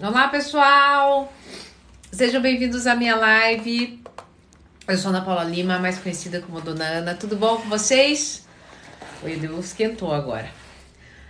Olá, 0.00 0.28
pessoal! 0.28 1.32
Sejam 2.12 2.40
bem-vindos 2.40 2.86
à 2.86 2.94
minha 2.94 3.16
live. 3.16 4.00
Eu 4.86 4.96
sou 4.96 5.08
Ana 5.08 5.22
Paula 5.22 5.42
Lima, 5.42 5.80
mais 5.80 5.98
conhecida 5.98 6.40
como 6.40 6.60
Dona 6.60 6.84
Ana. 6.84 7.14
Tudo 7.16 7.34
bom 7.34 7.56
com 7.56 7.68
vocês? 7.68 8.46
Oi, 9.24 9.34
Deus 9.34 9.66
esquentou 9.66 10.14
agora. 10.14 10.52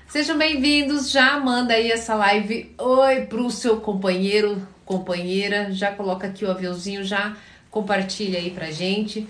Sejam 0.07 0.37
bem-vindos. 0.37 1.11
Já 1.11 1.41
manda 1.41 1.73
aí 1.73 1.91
essa 1.91 2.15
live 2.15 2.75
oi 2.77 3.23
pro 3.23 3.51
seu 3.51 3.81
companheiro, 3.81 4.69
companheira. 4.85 5.73
Já 5.73 5.93
coloca 5.93 6.27
aqui 6.27 6.45
o 6.45 6.51
aviãozinho, 6.51 7.03
já 7.03 7.35
compartilha 7.71 8.39
aí 8.39 8.51
pra 8.51 8.71
gente. 8.71 9.27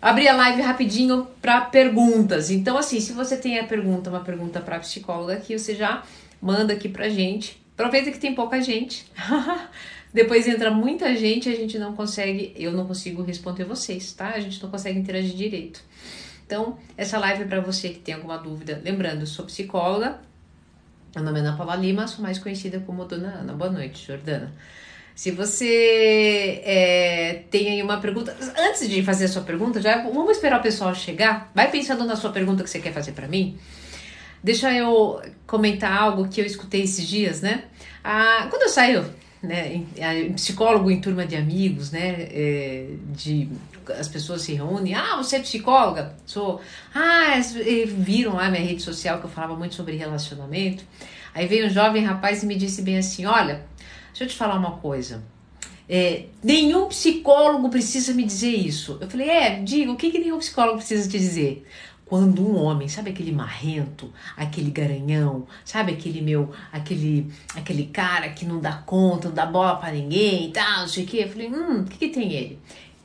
Abri 0.00 0.26
a 0.26 0.34
live 0.34 0.62
rapidinho 0.62 1.26
para 1.42 1.60
perguntas. 1.60 2.50
Então, 2.50 2.78
assim, 2.78 3.00
se 3.00 3.12
você 3.12 3.36
tem 3.36 3.58
a 3.58 3.64
pergunta, 3.64 4.08
uma 4.08 4.24
pergunta 4.24 4.60
para 4.60 4.80
psicóloga 4.80 5.34
aqui, 5.34 5.58
você 5.58 5.74
já 5.74 6.02
manda 6.40 6.72
aqui 6.72 6.88
pra 6.88 7.10
gente 7.10 7.61
Aproveita 7.82 8.12
que 8.12 8.18
tem 8.18 8.32
pouca 8.32 8.62
gente. 8.62 9.10
Depois 10.14 10.46
entra 10.46 10.70
muita 10.70 11.16
gente 11.16 11.48
e 11.48 11.52
a 11.52 11.56
gente 11.56 11.78
não 11.78 11.94
consegue, 11.94 12.54
eu 12.56 12.70
não 12.70 12.86
consigo 12.86 13.22
responder 13.22 13.64
vocês, 13.64 14.12
tá? 14.12 14.28
A 14.28 14.40
gente 14.40 14.62
não 14.62 14.70
consegue 14.70 14.98
interagir 14.98 15.34
direito. 15.34 15.82
Então, 16.46 16.78
essa 16.96 17.18
live 17.18 17.42
é 17.42 17.46
para 17.46 17.60
você 17.60 17.88
que 17.88 17.98
tem 17.98 18.14
alguma 18.14 18.38
dúvida. 18.38 18.80
Lembrando, 18.84 19.22
eu 19.22 19.26
sou 19.26 19.46
psicóloga. 19.46 20.20
Meu 21.14 21.24
nome 21.24 21.40
é 21.40 21.42
Ana 21.42 21.56
Paula 21.56 21.74
Lima, 21.74 22.06
sou 22.06 22.22
mais 22.22 22.38
conhecida 22.38 22.78
como 22.80 23.04
Dona 23.04 23.40
Ana. 23.40 23.52
Boa 23.52 23.70
noite, 23.70 24.06
Jordana. 24.06 24.52
Se 25.14 25.30
você 25.30 26.62
é, 26.64 27.42
tem 27.50 27.68
aí 27.68 27.82
uma 27.82 27.98
pergunta, 27.98 28.36
antes 28.58 28.88
de 28.88 29.02
fazer 29.02 29.24
a 29.24 29.28
sua 29.28 29.42
pergunta, 29.42 29.80
já 29.80 30.02
vamos 30.02 30.36
esperar 30.36 30.60
o 30.60 30.62
pessoal 30.62 30.94
chegar. 30.94 31.50
Vai 31.54 31.70
pensando 31.70 32.04
na 32.04 32.16
sua 32.16 32.30
pergunta 32.30 32.62
que 32.62 32.70
você 32.70 32.78
quer 32.78 32.92
fazer 32.92 33.12
para 33.12 33.26
mim. 33.26 33.58
Deixa 34.42 34.72
eu 34.72 35.22
comentar 35.46 35.96
algo 35.96 36.28
que 36.28 36.40
eu 36.40 36.44
escutei 36.44 36.82
esses 36.82 37.06
dias, 37.06 37.40
né? 37.40 37.64
Ah, 38.02 38.46
quando 38.50 38.62
eu 38.62 38.68
saio, 38.68 39.04
né, 39.42 39.74
em, 39.96 40.32
psicólogo 40.32 40.90
em 40.90 41.00
turma 41.00 41.26
de 41.26 41.36
amigos, 41.36 41.90
né, 41.90 42.28
é, 42.30 42.86
de 43.14 43.48
as 43.98 44.08
pessoas 44.08 44.42
se 44.42 44.54
reúnem, 44.54 44.94
ah, 44.94 45.16
você 45.16 45.36
é 45.36 45.40
psicóloga? 45.40 46.16
Sou. 46.24 46.60
Ah, 46.94 47.40
viram 47.86 48.34
lá 48.34 48.50
minha 48.50 48.62
rede 48.62 48.82
social 48.82 49.18
que 49.18 49.26
eu 49.26 49.30
falava 49.30 49.56
muito 49.56 49.74
sobre 49.74 49.96
relacionamento. 49.96 50.84
Aí 51.34 51.46
veio 51.46 51.66
um 51.66 51.70
jovem 51.70 52.04
rapaz 52.04 52.42
e 52.42 52.46
me 52.46 52.54
disse 52.54 52.82
bem 52.82 52.98
assim: 52.98 53.26
Olha, 53.26 53.64
deixa 54.08 54.24
eu 54.24 54.28
te 54.28 54.36
falar 54.36 54.56
uma 54.56 54.72
coisa. 54.78 55.22
É, 55.88 56.26
nenhum 56.42 56.88
psicólogo 56.88 57.68
precisa 57.68 58.14
me 58.14 58.24
dizer 58.24 58.54
isso. 58.54 58.98
Eu 59.00 59.10
falei, 59.10 59.28
é, 59.28 59.60
diga, 59.60 59.90
o 59.90 59.96
que, 59.96 60.10
que 60.10 60.18
nenhum 60.18 60.38
psicólogo 60.38 60.78
precisa 60.78 61.08
te 61.08 61.18
dizer? 61.18 61.66
Quando 62.12 62.46
um 62.46 62.62
homem, 62.62 62.88
sabe 62.88 63.08
aquele 63.08 63.32
marrento, 63.32 64.12
aquele 64.36 64.70
garanhão, 64.70 65.46
sabe 65.64 65.94
aquele 65.94 66.20
meu, 66.20 66.52
aquele 66.70 67.32
aquele 67.56 67.86
cara 67.86 68.28
que 68.28 68.44
não 68.44 68.60
dá 68.60 68.74
conta, 68.74 69.28
não 69.28 69.34
dá 69.34 69.46
bola 69.46 69.76
para 69.76 69.92
ninguém 69.92 70.50
e 70.50 70.52
tal, 70.52 70.80
não 70.80 70.88
sei 70.88 71.04
o 71.04 71.06
que. 71.06 71.22
Eu 71.22 71.30
falei, 71.30 71.48
hum, 71.48 71.80
o 71.80 71.84
que, 71.84 71.96
que 71.96 72.08
tem 72.10 72.30
ele? 72.30 72.58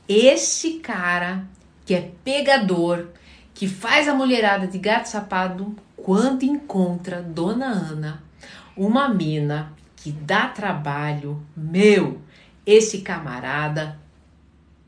Esse 0.09 0.79
cara 0.79 1.45
que 1.85 1.95
é 1.95 2.11
pegador, 2.21 3.07
que 3.53 3.65
faz 3.65 4.09
a 4.09 4.13
mulherada 4.13 4.67
de 4.67 4.77
gato 4.77 5.05
sapado 5.05 5.73
quando 5.95 6.43
encontra 6.43 7.21
Dona 7.21 7.67
Ana, 7.67 8.21
uma 8.75 9.07
mina 9.07 9.71
que 9.95 10.11
dá 10.11 10.49
trabalho, 10.49 11.41
meu, 11.55 12.19
esse 12.65 12.97
camarada 12.97 13.97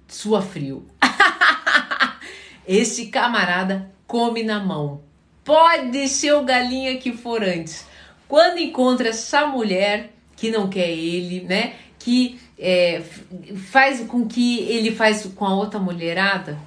sua 0.09 0.41
frio. 0.41 0.85
esse 2.67 3.05
camarada 3.05 3.97
come 4.09 4.41
na 4.41 4.59
mão. 4.59 5.01
Pode 5.45 6.09
ser 6.09 6.33
o 6.33 6.43
galinha 6.43 6.97
que 6.97 7.13
for 7.13 7.43
antes. 7.43 7.85
Quando 8.27 8.57
encontra 8.57 9.09
essa 9.09 9.45
mulher 9.45 10.11
que 10.35 10.49
não 10.49 10.67
quer 10.67 10.89
ele, 10.89 11.41
né? 11.41 11.75
Que 11.99 12.39
é, 12.57 13.01
faz 13.71 14.01
com 14.01 14.27
que 14.27 14.59
ele 14.61 14.91
faz 14.91 15.25
com 15.35 15.45
a 15.45 15.53
outra 15.53 15.79
mulherada. 15.79 16.57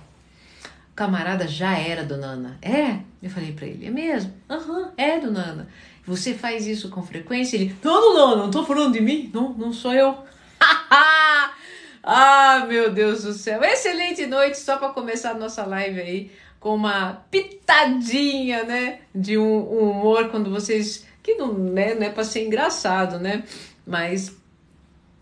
O 0.93 0.95
camarada 0.95 1.49
já 1.49 1.77
era, 1.77 2.05
dona 2.05 2.29
Ana. 2.29 2.59
É? 2.63 2.99
Eu 3.21 3.29
falei 3.29 3.53
para 3.53 3.67
ele, 3.67 3.87
é 3.87 3.91
mesmo? 3.91 4.33
Aham, 4.49 4.79
uhum, 4.79 4.91
é, 4.97 5.19
dona 5.19 5.41
Ana. 5.41 5.69
Você 6.07 6.35
faz 6.35 6.67
isso 6.67 6.91
com 6.91 7.03
frequência? 7.03 7.57
Ele, 7.57 7.75
não, 7.83 8.01
não, 8.01 8.15
não, 8.15 8.37
não 8.45 8.51
tô 8.51 8.65
falando 8.65 8.93
de 8.93 9.01
mim. 9.01 9.31
Não, 9.35 9.53
não 9.55 9.73
sou 9.73 9.93
eu. 9.93 10.17
ah, 12.05 12.67
meu 12.69 12.93
Deus 12.93 13.25
do 13.25 13.33
céu. 13.33 13.63
Excelente 13.65 14.27
noite, 14.27 14.59
só 14.59 14.77
para 14.77 14.91
começar 14.91 15.31
a 15.33 15.39
nossa 15.39 15.65
live 15.65 16.01
aí 16.01 16.31
com 16.63 16.77
uma 16.77 17.25
pitadinha, 17.29 18.63
né, 18.63 19.01
de 19.13 19.37
um, 19.37 19.43
um 19.43 19.91
humor 19.91 20.29
quando 20.29 20.49
vocês 20.49 21.05
que 21.21 21.35
não, 21.35 21.53
né, 21.53 21.95
não 21.95 22.07
é 22.07 22.11
para 22.11 22.23
ser 22.23 22.47
engraçado, 22.47 23.19
né? 23.19 23.43
Mas 23.85 24.33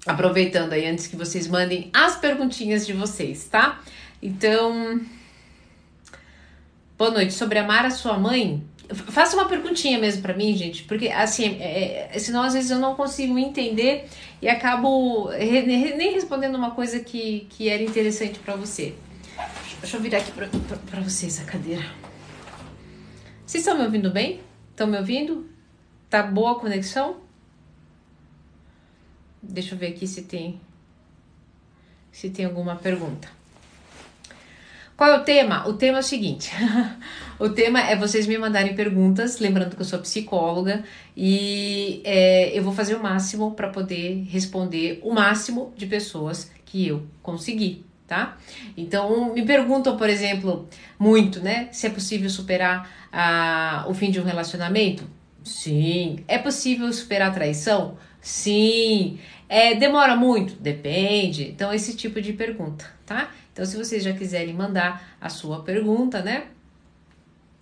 aproveitando 0.07 0.75
aí 0.75 0.87
antes 0.87 1.07
que 1.07 1.17
vocês 1.17 1.49
mandem 1.49 1.91
as 1.95 2.17
perguntinhas 2.17 2.87
de 2.87 2.93
vocês, 2.93 3.45
tá? 3.45 3.81
Então, 4.23 5.01
boa 6.99 7.11
noite. 7.11 7.33
Sobre 7.33 7.59
amar 7.59 7.87
a 7.87 7.91
sua 7.91 8.19
mãe, 8.19 8.63
faça 8.95 9.35
uma 9.35 9.47
perguntinha 9.47 9.99
mesmo 9.99 10.21
para 10.21 10.35
mim, 10.35 10.55
gente, 10.55 10.85
porque 10.85 11.09
assim, 11.09 11.57
é, 11.59 12.11
é, 12.13 12.19
senão 12.19 12.43
às 12.43 12.53
vezes 12.53 12.71
eu 12.71 12.79
não 12.79 12.95
consigo 12.95 13.39
entender 13.39 14.07
e 14.43 14.49
acabo 14.49 15.31
nem 15.31 16.13
respondendo 16.13 16.57
uma 16.57 16.73
coisa 16.73 17.01
que, 17.01 17.47
que 17.49 17.69
era 17.71 17.83
interessante 17.83 18.39
para 18.39 18.57
você. 18.57 18.95
Deixa 19.81 19.97
eu 19.97 20.03
virar 20.03 20.19
aqui 20.19 20.31
pra, 20.33 20.47
pra, 20.47 20.77
pra 20.77 21.01
vocês 21.01 21.41
a 21.41 21.45
cadeira. 21.45 21.85
Vocês 23.47 23.65
estão 23.65 23.79
me 23.79 23.85
ouvindo 23.85 24.11
bem? 24.11 24.41
Estão 24.71 24.87
me 24.87 24.99
ouvindo? 24.99 25.49
Tá 26.09 26.23
boa 26.23 26.53
a 26.53 26.55
conexão? 26.57 27.17
Deixa 29.43 29.75
eu 29.75 29.79
ver 29.79 29.89
aqui 29.89 30.07
se 30.07 30.23
tem 30.23 30.61
se 32.13 32.29
tem 32.29 32.45
alguma 32.45 32.77
pergunta. 32.77 33.29
Qual 34.97 35.09
é 35.09 35.19
o 35.19 35.25
tema? 35.25 35.67
O 35.67 35.73
tema 35.73 35.99
é 35.99 36.01
o 36.01 36.05
seguinte: 36.05 36.51
o 37.41 37.49
tema 37.49 37.81
é 37.81 37.97
vocês 37.97 38.27
me 38.27 38.37
mandarem 38.37 38.75
perguntas, 38.75 39.39
lembrando 39.39 39.75
que 39.75 39.81
eu 39.81 39.87
sou 39.87 39.99
psicóloga 40.01 40.85
e 41.17 42.03
é, 42.05 42.57
eu 42.57 42.63
vou 42.63 42.75
fazer 42.75 42.97
o 42.97 43.03
máximo 43.03 43.53
para 43.53 43.71
poder 43.71 44.25
responder 44.29 45.01
o 45.03 45.15
máximo 45.15 45.73
de 45.75 45.87
pessoas 45.87 46.51
que 46.67 46.87
eu 46.87 47.07
conseguir 47.23 47.90
tá? 48.11 48.37
Então, 48.77 49.33
me 49.33 49.47
perguntam, 49.47 49.97
por 49.97 50.11
exemplo, 50.11 50.69
muito, 50.99 51.39
né? 51.39 51.69
Se 51.71 51.87
é 51.87 51.91
possível 51.91 52.29
superar 52.29 52.91
a, 53.13 53.87
o 53.89 53.95
fim 53.95 54.11
de 54.11 54.19
um 54.21 54.25
relacionamento? 54.25 55.09
Sim. 55.45 56.25
É 56.27 56.37
possível 56.37 56.93
superar 56.93 57.31
a 57.31 57.33
traição? 57.33 57.97
Sim. 58.21 59.21
É, 59.49 59.77
demora 59.77 60.17
muito? 60.17 60.55
Depende. 60.55 61.51
Então, 61.51 61.73
esse 61.73 61.97
tipo 61.97 62.21
de 62.21 62.33
pergunta, 62.33 62.85
tá? 63.07 63.31
Então, 63.53 63.65
se 63.65 63.77
vocês 63.77 64.03
já 64.03 64.13
quiserem 64.13 64.55
mandar 64.55 65.17
a 65.21 65.29
sua 65.29 65.63
pergunta, 65.63 66.21
né? 66.21 66.47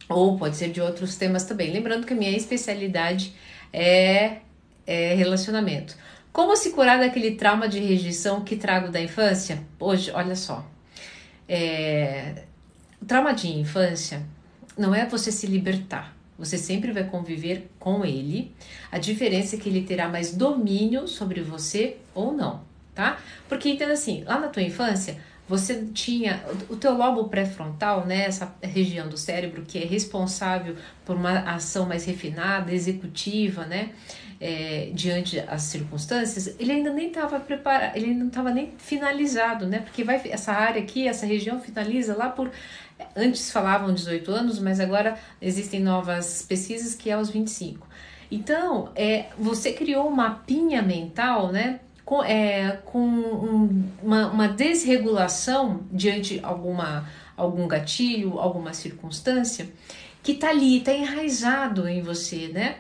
Ou 0.09 0.39
pode 0.39 0.57
ser 0.57 0.71
de 0.71 0.81
outros 0.81 1.15
temas 1.17 1.45
também. 1.45 1.71
Lembrando 1.71 2.07
que 2.07 2.15
a 2.15 2.17
minha 2.17 2.35
especialidade 2.35 3.35
é, 3.71 4.39
é 4.87 5.15
relacionamento. 5.15 5.95
Como 6.33 6.57
se 6.57 6.71
curar 6.71 6.99
daquele 6.99 7.33
trauma 7.33 7.69
de 7.69 7.79
rejeição 7.81 8.43
que 8.43 8.57
trago 8.57 8.91
da 8.91 9.01
infância? 9.01 9.63
Hoje, 9.79 10.11
olha 10.13 10.37
só. 10.37 10.65
É, 11.49 12.45
o 13.01 13.05
trauma 13.05 13.33
de 13.33 13.49
infância 13.49 14.23
não 14.77 14.95
é 14.95 15.07
você 15.07 15.33
se 15.33 15.47
libertar. 15.47 16.17
Você 16.39 16.57
sempre 16.57 16.93
vai 16.93 17.05
conviver 17.05 17.69
com 17.81 18.05
ele. 18.05 18.55
A 18.93 18.99
diferença 18.99 19.57
é 19.57 19.59
que 19.59 19.69
ele 19.69 19.83
terá 19.83 20.09
mais 20.09 20.33
domínio 20.33 21.09
sobre 21.09 21.41
você 21.41 21.97
ou 22.15 22.33
não, 22.33 22.63
tá? 22.95 23.19
Porque 23.49 23.69
entenda 23.69 23.95
assim, 23.95 24.23
lá 24.23 24.39
na 24.39 24.47
tua 24.47 24.63
infância, 24.63 25.19
você 25.49 25.87
tinha 25.93 26.45
o 26.69 26.77
teu 26.77 26.95
lobo 26.97 27.25
pré-frontal, 27.25 28.07
né, 28.07 28.27
essa 28.27 28.55
região 28.63 29.09
do 29.09 29.17
cérebro 29.17 29.65
que 29.67 29.79
é 29.79 29.85
responsável 29.85 30.77
por 31.05 31.17
uma 31.17 31.41
ação 31.41 31.87
mais 31.87 32.05
refinada, 32.05 32.73
executiva, 32.73 33.65
né? 33.65 33.91
É, 34.41 34.91
diante 34.93 35.41
das 35.41 35.63
circunstâncias, 35.63 36.55
ele 36.59 36.73
ainda 36.73 36.93
nem 36.93 37.09
estava 37.09 37.41
preparado, 37.41 37.97
ele 37.97 38.07
ainda 38.07 38.21
não 38.21 38.29
estava 38.29 38.51
nem 38.51 38.73
finalizado, 38.79 39.67
né? 39.67 39.81
Porque 39.81 40.05
vai 40.05 40.21
essa 40.31 40.53
área 40.53 40.81
aqui, 40.81 41.09
essa 41.09 41.27
região 41.27 41.61
finaliza 41.61 42.17
lá 42.17 42.29
por 42.29 42.51
antes 43.17 43.51
falavam 43.51 43.93
18 43.93 44.31
anos, 44.31 44.59
mas 44.59 44.81
agora 44.81 45.19
existem 45.41 45.81
novas 45.81 46.43
pesquisas 46.43 46.95
que 46.95 47.11
é 47.11 47.15
aos 47.15 47.31
25. 47.31 47.87
Então, 48.31 48.91
é, 48.95 49.27
você 49.39 49.73
criou 49.73 50.09
um 50.09 50.15
mapinha 50.15 50.83
mental, 50.83 51.51
né? 51.51 51.81
Com, 52.05 52.25
é, 52.25 52.79
com 52.87 53.01
um, 53.01 53.85
uma, 54.03 54.29
uma 54.29 54.49
desregulação 54.49 55.83
diante 55.93 56.41
alguma, 56.43 57.07
algum 57.37 57.69
gatilho, 57.69 58.39
alguma 58.39 58.73
circunstância, 58.73 59.69
que 60.23 60.35
tá 60.35 60.49
ali, 60.49 60.81
tá 60.81 60.93
enraizado 60.93 61.87
em 61.87 62.01
você, 62.03 62.49
né? 62.49 62.77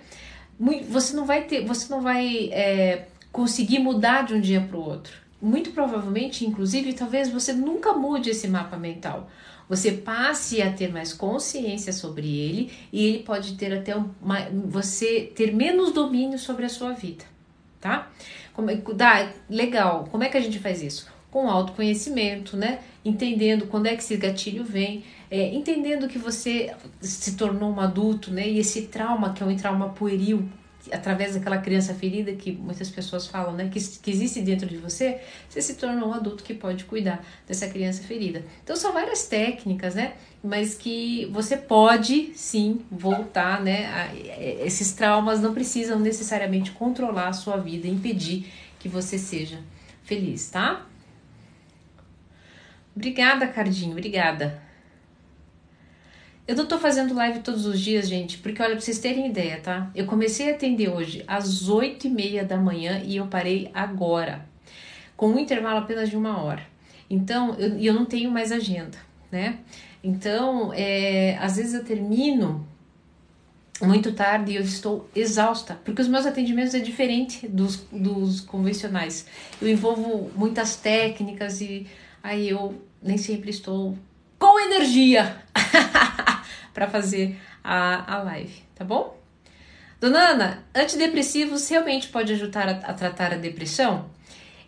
Você 0.88 1.14
não 1.14 1.24
vai 1.24 1.42
ter, 1.42 1.64
você 1.64 1.88
não 1.92 2.00
vai 2.00 2.50
é, 2.52 3.06
conseguir 3.30 3.78
mudar 3.78 4.22
de 4.22 4.34
um 4.34 4.40
dia 4.40 4.60
para 4.60 4.76
o 4.76 4.82
outro. 4.82 5.12
Muito 5.40 5.70
provavelmente, 5.70 6.44
inclusive, 6.44 6.92
talvez 6.92 7.30
você 7.30 7.52
nunca 7.52 7.92
mude 7.92 8.30
esse 8.30 8.48
mapa 8.48 8.76
mental. 8.76 9.30
Você 9.68 9.92
passe 9.92 10.62
a 10.62 10.72
ter 10.72 10.90
mais 10.90 11.12
consciência 11.12 11.92
sobre 11.92 12.26
ele 12.26 12.72
e 12.92 13.04
ele 13.04 13.18
pode 13.22 13.54
ter 13.54 13.72
até 13.72 13.94
uma, 13.94 14.48
você 14.66 15.30
ter 15.36 15.54
menos 15.54 15.92
domínio 15.92 16.38
sobre 16.38 16.64
a 16.64 16.68
sua 16.68 16.92
vida, 16.92 17.24
tá? 17.80 18.10
Como, 18.54 18.70
é 18.70 18.76
dá, 18.94 19.30
legal. 19.48 20.08
Como 20.10 20.24
é 20.24 20.28
que 20.28 20.36
a 20.36 20.40
gente 20.40 20.58
faz 20.58 20.82
isso? 20.82 21.06
Com 21.30 21.48
autoconhecimento, 21.48 22.56
né? 22.56 22.80
Entendendo 23.04 23.66
quando 23.66 23.86
é 23.86 23.94
que 23.94 24.02
esse 24.02 24.16
gatilho 24.16 24.64
vem, 24.64 25.04
é, 25.30 25.54
entendendo 25.54 26.08
que 26.08 26.18
você 26.18 26.74
se 27.00 27.36
tornou 27.36 27.70
um 27.70 27.80
adulto, 27.80 28.30
né? 28.30 28.48
E 28.48 28.58
esse 28.58 28.82
trauma, 28.82 29.32
que 29.32 29.42
é 29.42 29.46
um 29.46 29.56
trauma 29.56 29.90
pueril, 29.90 30.48
através 30.92 31.34
daquela 31.34 31.58
criança 31.58 31.94
ferida 31.94 32.32
que 32.32 32.52
muitas 32.52 32.90
pessoas 32.90 33.26
falam, 33.26 33.52
né, 33.52 33.68
que, 33.68 33.80
que 33.80 34.10
existe 34.10 34.40
dentro 34.40 34.66
de 34.66 34.76
você, 34.76 35.20
você 35.48 35.60
se 35.60 35.74
tornou 35.74 36.10
um 36.10 36.12
adulto 36.12 36.42
que 36.42 36.54
pode 36.54 36.84
cuidar 36.84 37.24
dessa 37.46 37.66
criança 37.68 38.02
ferida. 38.02 38.44
Então 38.62 38.76
são 38.76 38.92
várias 38.92 39.26
técnicas, 39.26 39.94
né, 39.94 40.14
mas 40.42 40.74
que 40.74 41.26
você 41.26 41.56
pode 41.56 42.32
sim 42.34 42.80
voltar, 42.90 43.62
né, 43.62 43.86
a, 43.86 44.64
esses 44.64 44.92
traumas 44.92 45.40
não 45.40 45.52
precisam 45.52 45.98
necessariamente 45.98 46.70
controlar 46.70 47.28
a 47.28 47.32
sua 47.32 47.56
vida, 47.56 47.86
impedir 47.86 48.50
que 48.78 48.88
você 48.88 49.18
seja 49.18 49.58
feliz, 50.04 50.48
tá? 50.48 50.86
Obrigada, 52.96 53.46
Cardinho, 53.46 53.92
obrigada. 53.92 54.67
Eu 56.48 56.56
não 56.56 56.64
tô 56.64 56.78
fazendo 56.78 57.14
live 57.14 57.40
todos 57.40 57.66
os 57.66 57.78
dias, 57.78 58.08
gente, 58.08 58.38
porque 58.38 58.62
olha, 58.62 58.72
pra 58.72 58.80
vocês 58.80 58.98
terem 58.98 59.28
ideia, 59.28 59.60
tá? 59.60 59.90
Eu 59.94 60.06
comecei 60.06 60.50
a 60.50 60.54
atender 60.54 60.88
hoje 60.88 61.22
às 61.26 61.68
oito 61.68 62.06
e 62.06 62.10
meia 62.10 62.42
da 62.42 62.56
manhã 62.56 63.02
e 63.04 63.18
eu 63.18 63.26
parei 63.26 63.70
agora, 63.74 64.48
com 65.14 65.28
um 65.28 65.38
intervalo 65.38 65.80
apenas 65.80 66.08
de 66.08 66.16
uma 66.16 66.42
hora. 66.42 66.62
Então, 67.10 67.54
eu, 67.58 67.78
eu 67.78 67.92
não 67.92 68.06
tenho 68.06 68.30
mais 68.30 68.50
agenda, 68.50 68.96
né? 69.30 69.58
Então, 70.02 70.72
é, 70.72 71.36
às 71.38 71.56
vezes 71.56 71.74
eu 71.74 71.84
termino 71.84 72.66
muito 73.82 74.12
tarde 74.12 74.52
e 74.52 74.56
eu 74.56 74.62
estou 74.62 75.06
exausta, 75.14 75.78
porque 75.84 76.00
os 76.00 76.08
meus 76.08 76.24
atendimentos 76.24 76.72
é 76.72 76.80
diferente 76.80 77.46
dos, 77.46 77.86
dos 77.92 78.40
convencionais. 78.40 79.26
Eu 79.60 79.68
envolvo 79.68 80.30
muitas 80.34 80.76
técnicas 80.76 81.60
e 81.60 81.86
aí 82.22 82.48
eu 82.48 82.82
nem 83.02 83.18
sempre 83.18 83.50
estou 83.50 83.98
com 84.38 84.58
energia. 84.60 85.42
para 86.72 86.88
fazer 86.88 87.38
a, 87.62 88.14
a 88.14 88.22
live, 88.22 88.62
tá 88.74 88.84
bom? 88.84 89.18
Dona 90.00 90.30
Ana, 90.30 90.64
antidepressivos 90.74 91.68
realmente 91.68 92.08
pode 92.08 92.32
ajudar 92.32 92.68
a, 92.68 92.72
a 92.72 92.92
tratar 92.92 93.32
a 93.32 93.36
depressão? 93.36 94.10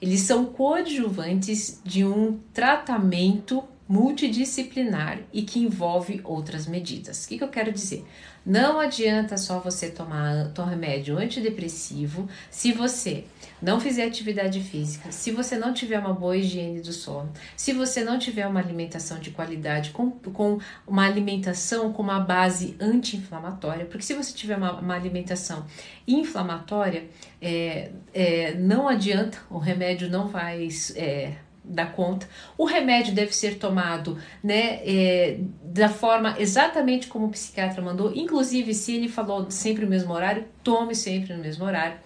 Eles 0.03 0.21
são 0.23 0.47
coadjuvantes 0.47 1.81
de 1.85 2.05
um 2.05 2.41
tratamento 2.53 3.63
multidisciplinar 3.91 5.19
e 5.33 5.43
que 5.43 5.59
envolve 5.59 6.21
outras 6.23 6.65
medidas. 6.65 7.25
O 7.25 7.29
que, 7.29 7.39
que 7.39 7.43
eu 7.43 7.49
quero 7.49 7.73
dizer? 7.73 8.07
Não 8.47 8.79
adianta 8.79 9.37
só 9.37 9.59
você 9.59 9.91
tomar, 9.91 10.53
remédio 10.65 11.19
antidepressivo 11.19 12.29
se 12.53 12.71
você 12.71 13.25
não 13.61 13.81
fizer 13.81 14.05
atividade 14.07 14.61
física, 14.61 15.11
se 15.11 15.33
você 15.33 15.59
não 15.59 15.75
tiver 15.75 15.99
uma 15.99 16.15
boa 16.15 16.37
higiene 16.37 16.81
do 16.81 16.93
sono, 16.93 17.33
se 17.57 17.73
você 17.73 18.05
não 18.05 18.17
tiver 18.17 18.47
uma 18.47 18.61
alimentação 18.61 19.19
de 19.19 19.33
qualidade, 19.33 19.91
com, 19.91 20.13
com 20.13 20.61
uma 20.87 21.05
alimentação 21.05 21.93
com 21.93 22.01
uma 22.01 22.21
base 22.21 22.77
anti-inflamatória, 22.79 23.87
porque 23.87 24.05
se 24.05 24.15
você 24.15 24.33
tiver 24.33 24.57
uma, 24.57 24.79
uma 24.79 24.95
alimentação 24.95 25.67
inflamatória, 26.07 27.09
é, 27.43 27.91
é, 28.15 28.55
não 28.55 28.89
adianta, 28.89 29.39
o 29.51 29.59
remédio 29.59 30.09
não 30.09 30.29
vai. 30.29 30.69
É, 30.95 31.35
dar 31.65 31.93
conta. 31.93 32.29
O 32.57 32.65
remédio 32.65 33.15
deve 33.15 33.35
ser 33.35 33.59
tomado 33.59 34.19
né, 34.43 34.81
é, 34.85 35.39
da 35.63 35.89
forma 35.89 36.37
exatamente 36.39 37.07
como 37.07 37.27
o 37.27 37.31
psiquiatra 37.31 37.83
mandou, 37.83 38.13
inclusive 38.15 38.75
se 38.75 38.97
ele 38.97 39.09
falou 39.09 39.51
sempre 39.51 39.85
no 39.85 39.91
mesmo 39.91 40.13
horário, 40.13 40.45
tome 40.63 40.95
sempre 40.95 41.35
no 41.35 41.43
mesmo 41.43 41.65
horário. 41.65 41.99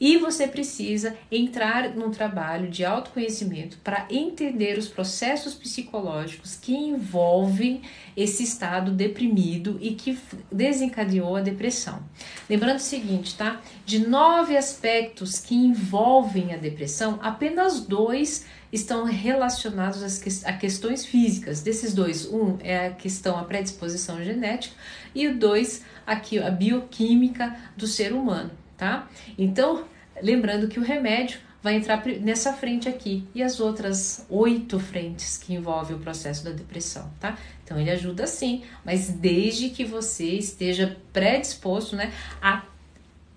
E 0.00 0.18
você 0.18 0.46
precisa 0.46 1.16
entrar 1.30 1.94
num 1.94 2.10
trabalho 2.10 2.70
de 2.70 2.84
autoconhecimento 2.84 3.78
para 3.82 4.06
entender 4.10 4.78
os 4.78 4.88
processos 4.88 5.54
psicológicos 5.54 6.56
que 6.56 6.74
envolvem 6.74 7.82
esse 8.16 8.42
estado 8.42 8.90
deprimido 8.90 9.78
e 9.80 9.94
que 9.94 10.18
desencadeou 10.52 11.36
a 11.36 11.40
depressão. 11.40 12.02
Lembrando 12.48 12.76
o 12.76 12.80
seguinte, 12.80 13.34
tá? 13.36 13.60
De 13.84 14.06
nove 14.06 14.56
aspectos 14.56 15.38
que 15.38 15.54
envolvem 15.54 16.52
a 16.52 16.56
depressão, 16.56 17.18
apenas 17.22 17.80
dois 17.80 18.44
estão 18.72 19.04
relacionados 19.04 20.20
a 20.44 20.52
questões 20.52 21.06
físicas. 21.06 21.62
Desses 21.62 21.94
dois, 21.94 22.26
um 22.26 22.58
é 22.60 22.88
a 22.88 22.90
questão 22.90 23.38
a 23.38 23.44
predisposição 23.44 24.22
genética 24.22 24.74
e 25.14 25.28
o 25.28 25.38
dois 25.38 25.82
aqui 26.06 26.38
a 26.38 26.50
bioquímica 26.50 27.56
do 27.76 27.86
ser 27.86 28.12
humano 28.12 28.50
tá? 28.76 29.08
Então, 29.38 29.84
lembrando 30.22 30.68
que 30.68 30.78
o 30.78 30.82
remédio 30.82 31.40
vai 31.66 31.74
entrar 31.74 32.04
nessa 32.20 32.52
frente 32.52 32.88
aqui 32.88 33.26
e 33.34 33.42
as 33.42 33.58
outras 33.58 34.24
oito 34.30 34.78
frentes 34.78 35.36
que 35.36 35.52
envolvem 35.52 35.96
o 35.96 35.98
processo 35.98 36.44
da 36.44 36.50
depressão, 36.50 37.10
tá? 37.18 37.36
Então 37.64 37.76
ele 37.76 37.90
ajuda 37.90 38.24
sim, 38.26 38.62
mas 38.84 39.08
desde 39.08 39.70
que 39.70 39.84
você 39.84 40.26
esteja 40.26 40.96
predisposto, 41.12 41.96
né, 41.96 42.12
a 42.40 42.62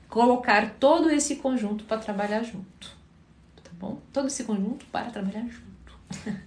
colocar 0.07 0.75
todo 0.79 1.09
esse 1.09 1.37
conjunto 1.37 1.85
para 1.85 1.97
trabalhar 1.97 2.43
junto, 2.43 2.91
tá 3.63 3.71
bom? 3.79 3.99
Todo 4.13 4.27
esse 4.27 4.43
conjunto 4.43 4.85
para 4.91 5.09
trabalhar 5.09 5.47
junto. 5.47 5.97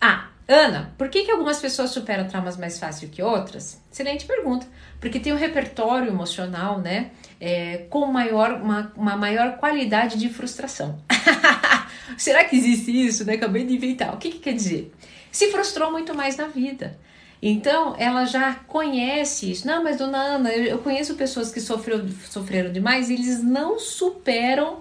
ah, 0.00 0.30
Ana, 0.46 0.92
por 0.98 1.08
que, 1.08 1.24
que 1.24 1.30
algumas 1.30 1.58
pessoas 1.58 1.90
superam 1.90 2.28
traumas 2.28 2.56
mais 2.58 2.78
fácil 2.78 3.08
que 3.08 3.22
outras? 3.22 3.80
Excelente 3.90 4.26
pergunta. 4.26 4.66
Porque 5.00 5.18
tem 5.18 5.32
um 5.32 5.36
repertório 5.36 6.08
emocional, 6.08 6.80
né? 6.80 7.10
É, 7.40 7.86
com 7.88 8.06
maior, 8.06 8.60
uma, 8.60 8.92
uma 8.94 9.16
maior 9.16 9.56
qualidade 9.56 10.18
de 10.18 10.28
frustração. 10.28 10.98
Será 12.18 12.44
que 12.44 12.56
existe 12.56 12.90
isso? 12.90 13.24
Né? 13.24 13.34
Acabei 13.34 13.64
de 13.64 13.74
inventar. 13.74 14.14
O 14.14 14.18
que, 14.18 14.30
que 14.30 14.38
quer 14.38 14.52
dizer? 14.52 14.92
Se 15.32 15.50
frustrou 15.50 15.90
muito 15.90 16.14
mais 16.14 16.36
na 16.36 16.46
vida. 16.46 16.98
Então, 17.42 17.94
ela 17.98 18.24
já 18.24 18.54
conhece 18.54 19.50
isso. 19.50 19.66
Não, 19.66 19.82
mas 19.82 19.96
dona 19.98 20.18
Ana, 20.18 20.50
eu, 20.50 20.64
eu 20.64 20.78
conheço 20.78 21.14
pessoas 21.14 21.52
que 21.52 21.60
sofreu, 21.60 22.06
sofreram 22.30 22.72
demais 22.72 23.10
e 23.10 23.14
eles 23.14 23.42
não 23.42 23.78
superam 23.78 24.80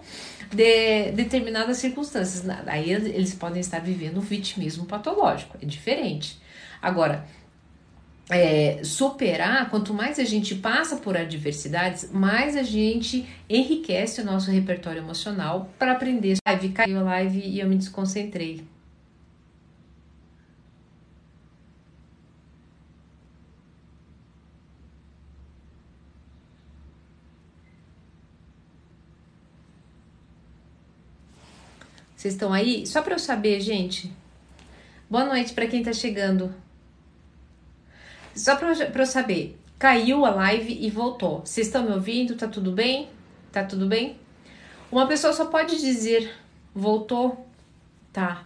de 0.55 1.11
determinadas 1.11 1.77
circunstâncias. 1.77 2.47
Aí 2.67 2.91
eles 2.91 3.33
podem 3.33 3.59
estar 3.59 3.79
vivendo 3.79 4.17
um 4.17 4.21
vitimismo 4.21 4.85
patológico, 4.85 5.57
é 5.61 5.65
diferente. 5.65 6.41
Agora, 6.81 7.25
é, 8.29 8.81
superar, 8.83 9.69
quanto 9.69 9.93
mais 9.93 10.17
a 10.19 10.23
gente 10.23 10.55
passa 10.55 10.97
por 10.97 11.17
adversidades, 11.17 12.09
mais 12.11 12.55
a 12.55 12.63
gente 12.63 13.27
enriquece 13.49 14.21
o 14.21 14.25
nosso 14.25 14.49
repertório 14.49 14.99
emocional 14.99 15.69
para 15.77 15.91
aprender. 15.91 16.37
Live, 16.47 16.69
caiu 16.69 16.99
a 16.99 17.03
live 17.03 17.39
e 17.39 17.59
eu 17.59 17.67
me 17.67 17.75
desconcentrei. 17.75 18.65
Vocês 32.23 32.35
estão 32.35 32.53
aí? 32.53 32.87
Só 32.87 33.01
para 33.01 33.15
eu 33.15 33.19
saber, 33.19 33.59
gente. 33.59 34.09
Boa 35.09 35.25
noite 35.25 35.51
para 35.51 35.67
quem 35.67 35.79
está 35.79 35.91
chegando. 35.91 36.55
Só 38.33 38.55
para 38.55 38.71
eu 38.71 39.05
saber, 39.05 39.59
caiu 39.77 40.23
a 40.25 40.29
live 40.29 40.71
e 40.71 40.89
voltou. 40.89 41.41
Vocês 41.41 41.67
estão 41.67 41.83
me 41.83 41.91
ouvindo? 41.91 42.37
Tá 42.37 42.47
tudo 42.47 42.71
bem? 42.71 43.09
Tá 43.51 43.65
tudo 43.65 43.87
bem? 43.87 44.17
Uma 44.89 45.05
pessoa 45.05 45.33
só 45.33 45.47
pode 45.47 45.77
dizer 45.81 46.33
voltou, 46.73 47.45
tá? 48.13 48.45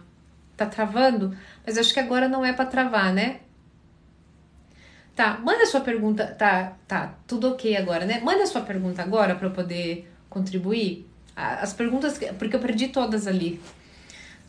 Tá 0.56 0.66
travando? 0.66 1.38
Mas 1.64 1.78
acho 1.78 1.94
que 1.94 2.00
agora 2.00 2.26
não 2.26 2.44
é 2.44 2.52
para 2.52 2.66
travar, 2.66 3.14
né? 3.14 3.42
Tá, 5.14 5.38
manda 5.38 5.64
sua 5.66 5.82
pergunta. 5.82 6.26
Tá, 6.26 6.76
tá, 6.88 7.14
tudo 7.28 7.50
ok 7.50 7.76
agora, 7.76 8.04
né? 8.04 8.18
Manda 8.24 8.44
sua 8.44 8.62
pergunta 8.62 9.02
agora 9.02 9.36
para 9.36 9.46
eu 9.46 9.52
poder 9.52 10.10
contribuir. 10.28 11.08
As 11.40 11.72
perguntas, 11.72 12.18
porque 12.36 12.56
eu 12.56 12.60
perdi 12.60 12.88
todas 12.88 13.28
ali. 13.28 13.60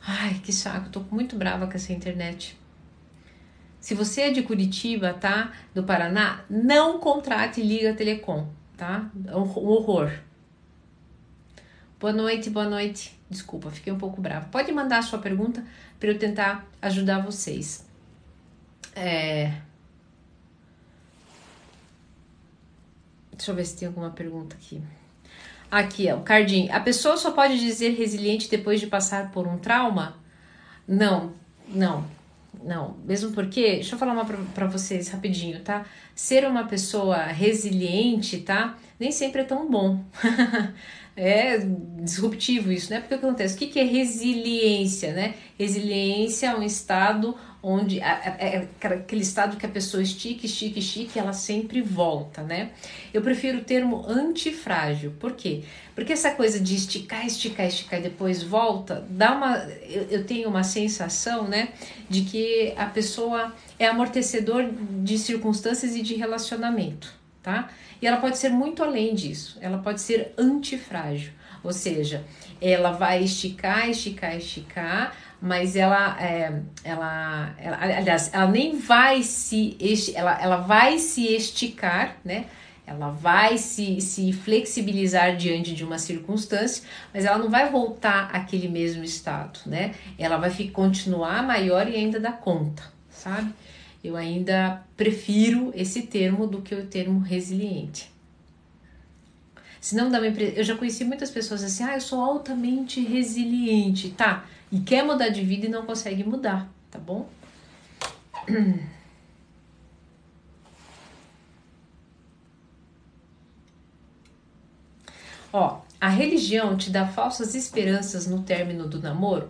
Ai, 0.02 0.42
que 0.44 0.52
saco, 0.52 0.90
tô 0.90 1.02
muito 1.12 1.36
brava 1.36 1.68
com 1.68 1.74
essa 1.74 1.94
internet. 1.94 2.58
Se 3.80 3.94
você 3.94 4.22
é 4.22 4.32
de 4.32 4.42
Curitiba, 4.42 5.14
tá? 5.14 5.54
Do 5.72 5.84
Paraná, 5.84 6.44
não 6.50 6.98
contrate 6.98 7.62
Liga 7.62 7.94
Telecom, 7.94 8.50
tá? 8.76 9.08
É 9.28 9.36
um 9.36 9.42
horror. 9.42 10.12
Boa 12.00 12.12
noite, 12.12 12.50
boa 12.50 12.68
noite. 12.68 13.16
Desculpa, 13.30 13.70
fiquei 13.70 13.94
um 13.94 13.98
pouco 14.00 14.20
brava. 14.20 14.48
Pode 14.48 14.72
mandar 14.72 14.98
a 14.98 15.04
sua 15.04 15.20
pergunta 15.20 15.64
para 16.00 16.10
eu 16.10 16.18
tentar 16.18 16.68
ajudar 16.82 17.20
vocês. 17.20 17.86
É... 18.96 19.54
Deixa 23.32 23.52
eu 23.52 23.56
ver 23.56 23.66
se 23.66 23.78
tem 23.78 23.88
alguma 23.88 24.10
pergunta 24.10 24.56
aqui. 24.56 24.82
Aqui, 25.72 26.12
ó, 26.12 26.18
o 26.18 26.22
Cardinho. 26.22 26.74
A 26.74 26.80
pessoa 26.80 27.16
só 27.18 27.32
pode 27.32 27.60
dizer 27.60 27.92
resiliente 27.92 28.50
depois 28.50 28.80
de 28.80 28.88
passar 28.88 29.32
por 29.32 29.48
um 29.48 29.58
trauma? 29.58 30.18
Não, 30.88 31.34
não. 31.68 32.06
não. 32.64 32.98
Mesmo 33.06 33.32
porque, 33.32 33.76
deixa 33.76 33.94
eu 33.94 34.00
falar 34.00 34.14
uma 34.14 34.26
para 34.26 34.66
vocês 34.66 35.10
rapidinho, 35.10 35.60
tá? 35.62 35.86
Ser 36.16 36.48
uma 36.48 36.64
pessoa 36.66 37.18
resiliente, 37.26 38.40
tá? 38.40 38.78
Nem 39.00 39.12
sempre 39.12 39.42
é 39.42 39.46
tão 39.46 39.70
bom. 39.70 40.04
é 41.16 41.60
disruptivo 42.02 42.72
isso, 42.72 42.90
né? 42.90 43.00
Porque 43.00 43.14
o 43.14 43.20
que 43.20 43.26
acontece? 43.26 43.56
O 43.56 43.58
que 43.58 43.80
é 43.80 43.84
resiliência, 43.84 45.14
né? 45.14 45.36
Resiliência 45.58 46.48
é 46.48 46.56
um 46.56 46.64
estado 46.64 47.36
onde 47.62 48.00
é 48.00 48.68
aquele 48.82 49.22
estado 49.22 49.58
que 49.58 49.66
a 49.66 49.70
pessoa 49.70 50.02
estica, 50.02 50.46
estica, 50.46 50.80
estica, 50.80 51.20
ela 51.20 51.34
sempre 51.34 51.82
volta, 51.82 52.42
né? 52.42 52.72
Eu 53.14 53.22
prefiro 53.22 53.60
o 53.60 53.64
termo 53.64 54.06
antifrágil. 54.08 55.14
Por 55.20 55.34
quê? 55.34 55.64
Porque 55.94 56.14
essa 56.14 56.32
coisa 56.32 56.58
de 56.60 56.76
esticar, 56.76 57.26
esticar, 57.26 57.66
esticar 57.66 58.00
e 58.00 58.04
depois 58.04 58.42
volta, 58.42 59.06
dá 59.10 59.34
uma 59.36 59.58
eu, 59.84 60.04
eu 60.10 60.26
tenho 60.26 60.48
uma 60.48 60.64
sensação, 60.64 61.48
né, 61.48 61.70
de 62.10 62.22
que 62.22 62.74
a 62.78 62.86
pessoa 62.86 63.54
é 63.78 63.86
amortecedor 63.88 64.70
de 65.04 65.18
circunstâncias 65.18 65.96
e 65.96 66.02
de 66.02 66.16
relacionamento, 66.16 67.14
tá? 67.44 67.70
E 68.02 68.08
ela 68.08 68.18
pode 68.18 68.38
ser 68.38 68.50
muito 68.50 68.82
além 68.82 69.14
disso, 69.14 69.58
ela 69.60 69.80
pode 69.80 70.00
ser 70.00 70.34
antifrágil, 70.38 71.34
ou 71.62 71.74
seja, 71.74 72.24
ela 72.62 72.92
vai 72.92 73.22
esticar, 73.22 73.90
esticar, 73.90 74.38
esticar, 74.38 75.14
mas 75.42 75.76
ela, 75.76 76.22
é, 76.22 76.62
ela, 76.84 77.56
ela, 77.58 77.78
aliás, 77.82 78.30
ela 78.34 78.48
nem 78.48 78.78
vai 78.78 79.24
se, 79.24 79.78
ela, 80.14 80.42
ela 80.42 80.58
vai 80.58 81.00
se 81.00 81.26
esticar, 81.28 82.18
né? 82.26 82.46
Ela 82.86 83.12
vai 83.12 83.58
se, 83.58 84.02
se 84.02 84.34
flexibilizar 84.34 85.38
diante 85.38 85.76
de 85.76 85.84
uma 85.84 86.00
circunstância, 86.00 86.84
mas 87.14 87.24
ela 87.24 87.38
não 87.38 87.50
vai 87.50 87.70
voltar 87.70 88.32
àquele 88.34 88.68
mesmo 88.68 89.04
estado, 89.04 89.60
né? 89.66 89.94
Ela 90.18 90.38
vai 90.38 90.52
continuar 90.70 91.44
maior 91.44 91.88
e 91.88 91.96
ainda 91.96 92.20
dar 92.20 92.40
conta, 92.40 92.84
sabe? 93.12 93.54
Eu 94.04 94.18
ainda 94.18 94.82
prefiro 94.98 95.72
esse 95.76 96.04
termo 96.04 96.48
do 96.48 96.62
que 96.62 96.74
o 96.74 96.86
termo 96.88 97.20
resiliente. 97.20 98.12
Senão 99.80 100.10
dá 100.10 100.20
uma 100.20 100.28
Eu 100.28 100.64
já 100.64 100.76
conheci 100.76 101.06
muitas 101.06 101.30
pessoas 101.30 101.64
assim, 101.64 101.84
ah, 101.84 101.94
eu 101.94 102.02
sou 102.02 102.20
altamente 102.20 103.00
resiliente, 103.02 104.10
tá? 104.10 104.46
E 104.72 104.80
quer 104.82 105.04
mudar 105.04 105.30
de 105.30 105.44
vida 105.44 105.66
e 105.66 105.70
não 105.70 105.86
consegue 105.86 106.24
mudar, 106.24 106.70
tá 106.92 107.00
bom? 107.00 107.28
Ó, 115.52 115.82
a 116.00 116.08
religião 116.10 116.78
te 116.78 116.92
dá 116.92 117.08
falsas 117.08 117.56
esperanças 117.56 118.28
no 118.28 118.44
término 118.44 118.88
do 118.88 119.02
namoro? 119.02 119.50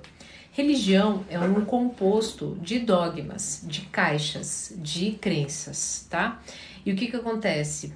Religião 0.54 1.26
é 1.30 1.38
um 1.40 1.64
composto 1.66 2.58
de 2.62 2.80
dogmas, 2.80 3.62
de 3.66 3.82
caixas, 3.82 4.74
de 4.78 5.12
crenças, 5.12 6.08
tá? 6.10 6.42
E 6.86 6.92
o 6.92 6.96
que 6.96 7.08
que 7.08 7.18
acontece? 7.18 7.94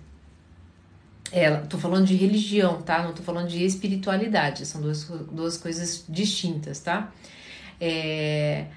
É, 1.36 1.50
tô 1.62 1.80
falando 1.80 2.06
de 2.06 2.16
religião, 2.16 2.80
tá? 2.84 3.02
Não 3.02 3.12
tô 3.12 3.24
falando 3.24 3.48
de 3.48 3.66
espiritualidade, 3.66 4.68
são 4.68 4.80
duas, 4.80 5.04
duas 5.32 5.58
coisas 5.58 6.06
distintas, 6.08 6.80
tá? 6.80 7.12
É, 7.82 8.68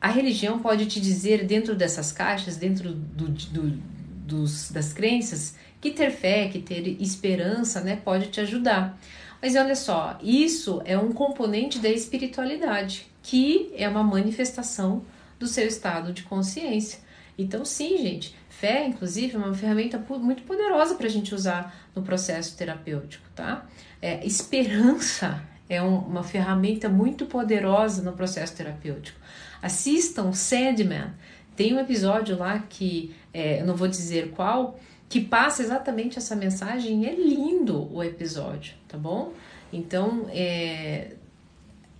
a 0.00 0.08
religião 0.08 0.58
pode 0.58 0.86
te 0.86 0.98
dizer 0.98 1.44
dentro 1.44 1.74
dessas 1.74 2.10
caixas, 2.10 2.56
dentro 2.56 2.94
do, 2.94 3.28
do, 3.28 3.82
dos, 4.26 4.72
das 4.72 4.94
crenças, 4.94 5.54
que 5.82 5.90
ter 5.90 6.10
fé, 6.10 6.48
que 6.48 6.60
ter 6.60 6.96
esperança, 6.98 7.82
né, 7.82 7.96
pode 8.02 8.28
te 8.28 8.40
ajudar. 8.40 8.98
Mas 9.42 9.54
olha 9.54 9.76
só, 9.76 10.18
isso 10.22 10.80
é 10.86 10.96
um 10.96 11.12
componente 11.12 11.78
da 11.78 11.90
espiritualidade 11.90 13.06
que 13.22 13.70
é 13.76 13.86
uma 13.86 14.02
manifestação 14.02 15.04
do 15.38 15.46
seu 15.46 15.66
estado 15.66 16.10
de 16.10 16.22
consciência. 16.22 17.00
Então, 17.36 17.64
sim, 17.64 17.98
gente, 17.98 18.34
fé, 18.62 18.86
inclusive, 18.86 19.34
é 19.34 19.38
uma 19.38 19.52
ferramenta 19.52 19.98
muito 19.98 20.44
poderosa 20.44 20.94
para 20.94 21.08
a 21.08 21.10
gente 21.10 21.34
usar 21.34 21.74
no 21.96 22.02
processo 22.02 22.56
terapêutico, 22.56 23.24
tá? 23.34 23.66
É, 24.00 24.24
esperança 24.24 25.42
é 25.68 25.82
um, 25.82 25.98
uma 25.98 26.22
ferramenta 26.22 26.88
muito 26.88 27.26
poderosa 27.26 28.02
no 28.02 28.12
processo 28.12 28.54
terapêutico. 28.54 29.18
Assistam 29.60 30.32
Sandman, 30.32 31.12
tem 31.56 31.74
um 31.74 31.80
episódio 31.80 32.38
lá 32.38 32.60
que, 32.60 33.12
é, 33.34 33.60
eu 33.60 33.66
não 33.66 33.74
vou 33.74 33.88
dizer 33.88 34.30
qual, 34.30 34.78
que 35.08 35.20
passa 35.20 35.60
exatamente 35.60 36.16
essa 36.16 36.36
mensagem. 36.36 37.04
É 37.04 37.14
lindo 37.16 37.92
o 37.92 38.00
episódio, 38.00 38.74
tá 38.86 38.96
bom? 38.96 39.32
Então, 39.72 40.26
é, 40.30 41.14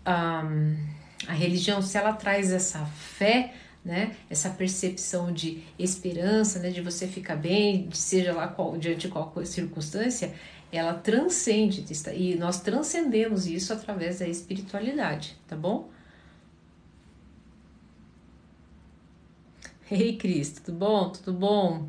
um, 0.07 0.77
a 1.27 1.33
religião, 1.33 1.83
se 1.83 1.99
ela 1.99 2.13
traz 2.13 2.53
essa 2.53 2.85
fé, 2.87 3.53
né, 3.85 4.17
essa 4.31 4.51
percepção 4.51 5.33
de 5.33 5.63
esperança, 5.79 6.59
né, 6.61 6.71
de 6.71 6.81
você 6.81 7.07
ficar 7.09 7.37
bem, 7.37 7.89
seja 7.93 8.33
lá 8.33 8.47
qual, 8.49 8.77
diante 8.79 9.07
de 9.07 9.09
qual 9.09 9.33
circunstância, 9.45 10.33
ela 10.71 10.95
transcende 10.95 11.85
e 12.15 12.35
nós 12.37 12.61
transcendemos 12.61 13.47
isso 13.47 13.73
através 13.73 14.21
da 14.21 14.29
espiritualidade, 14.29 15.37
tá 15.47 15.57
bom? 15.57 15.91
Ei, 19.91 20.17
Cris, 20.17 20.53
tudo 20.53 20.79
bom? 20.79 21.11
Tudo 21.11 21.33
bom? 21.35 21.89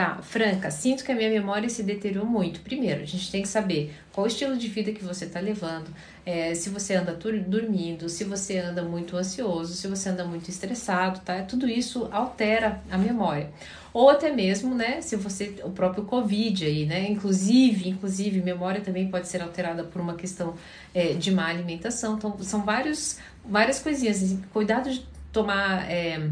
Tá, 0.00 0.18
Franca, 0.22 0.70
sinto 0.70 1.04
que 1.04 1.12
a 1.12 1.14
minha 1.14 1.28
memória 1.28 1.68
se 1.68 1.82
deteriorou 1.82 2.26
muito. 2.26 2.60
Primeiro, 2.60 3.02
a 3.02 3.04
gente 3.04 3.30
tem 3.30 3.42
que 3.42 3.48
saber 3.48 3.94
qual 4.10 4.24
o 4.24 4.26
estilo 4.26 4.56
de 4.56 4.66
vida 4.66 4.92
que 4.92 5.04
você 5.04 5.26
está 5.26 5.40
levando, 5.40 5.88
é, 6.24 6.54
se 6.54 6.70
você 6.70 6.94
anda 6.94 7.12
dormindo, 7.12 8.08
se 8.08 8.24
você 8.24 8.56
anda 8.56 8.82
muito 8.82 9.14
ansioso, 9.14 9.74
se 9.74 9.86
você 9.86 10.08
anda 10.08 10.24
muito 10.24 10.48
estressado, 10.48 11.20
tá? 11.20 11.42
Tudo 11.42 11.68
isso 11.68 12.08
altera 12.10 12.80
a 12.90 12.96
memória. 12.96 13.50
Ou 13.92 14.08
até 14.08 14.32
mesmo, 14.32 14.74
né, 14.74 15.02
se 15.02 15.16
você, 15.16 15.56
o 15.64 15.70
próprio 15.70 16.04
Covid 16.04 16.64
aí, 16.64 16.86
né? 16.86 17.06
Inclusive, 17.06 17.90
inclusive, 17.90 18.40
memória 18.40 18.80
também 18.80 19.06
pode 19.06 19.28
ser 19.28 19.42
alterada 19.42 19.84
por 19.84 20.00
uma 20.00 20.14
questão 20.14 20.54
é, 20.94 21.12
de 21.12 21.30
má 21.30 21.48
alimentação. 21.48 22.14
Então, 22.14 22.38
são 22.42 22.64
vários, 22.64 23.18
várias 23.44 23.80
coisinhas. 23.80 24.34
Cuidado 24.50 24.90
de 24.90 25.04
tomar 25.30 25.90
é, 25.90 26.26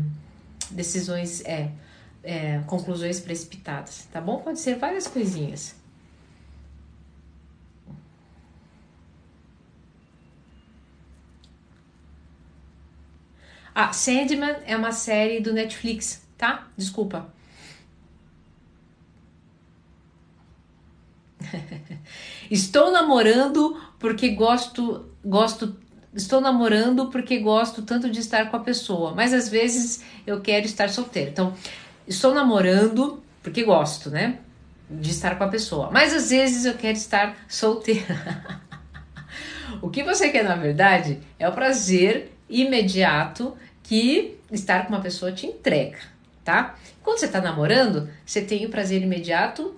decisões. 0.71 1.43
É, 1.45 1.69
é, 2.23 2.61
conclusões 2.67 3.21
precipitadas, 3.21 4.07
tá 4.13 4.21
bom? 4.21 4.41
Pode 4.41 4.61
ser 4.61 4.77
várias 4.77 5.07
coisinhas. 5.07 5.77
Ah, 13.75 13.93
Sandman 13.93 14.57
é 14.67 14.77
uma 14.77 14.91
série 14.91 15.39
do 15.41 15.53
Netflix, 15.53 16.27
tá? 16.37 16.67
Desculpa. 16.77 17.33
Estou 22.51 22.91
namorando 22.91 23.81
porque 23.99 24.31
gosto, 24.31 25.09
gosto, 25.25 25.77
estou 26.13 26.41
namorando 26.41 27.09
porque 27.09 27.39
gosto 27.39 27.83
tanto 27.83 28.11
de 28.11 28.19
estar 28.19 28.51
com 28.51 28.57
a 28.57 28.61
pessoa, 28.61 29.15
mas 29.15 29.33
às 29.33 29.49
vezes 29.49 30.03
eu 30.27 30.41
quero 30.41 30.67
estar 30.67 30.89
solteiro. 30.89 31.31
Então, 31.31 31.55
estou 32.09 32.35
namorando 32.35 33.23
porque 33.43 33.63
gosto, 33.63 34.11
né? 34.11 34.39
De 34.91 35.11
estar 35.11 35.37
com 35.37 35.45
a 35.45 35.49
pessoa. 35.49 35.91
Mas 35.91 36.15
às 36.15 36.31
vezes 36.31 36.65
eu 36.65 36.75
quero 36.75 36.97
estar 36.97 37.37
solteira. 37.49 38.61
o 39.83 39.91
que 39.91 40.03
você 40.03 40.31
quer, 40.31 40.45
na 40.45 40.57
verdade, 40.57 41.21
é 41.39 41.49
o 41.49 41.53
prazer 41.53 42.33
imediato 42.49 43.57
que 43.83 44.39
estar 44.51 44.87
com 44.87 44.95
uma 44.95 45.01
pessoa 45.01 45.31
te 45.33 45.47
entrega, 45.47 45.99
tá? 46.45 46.77
Quando 47.03 47.19
você 47.19 47.27
está 47.27 47.41
namorando, 47.41 48.09
você 48.25 48.43
tem 48.43 48.67
o 48.67 48.71
prazer 48.71 49.03
imediato 49.03 49.75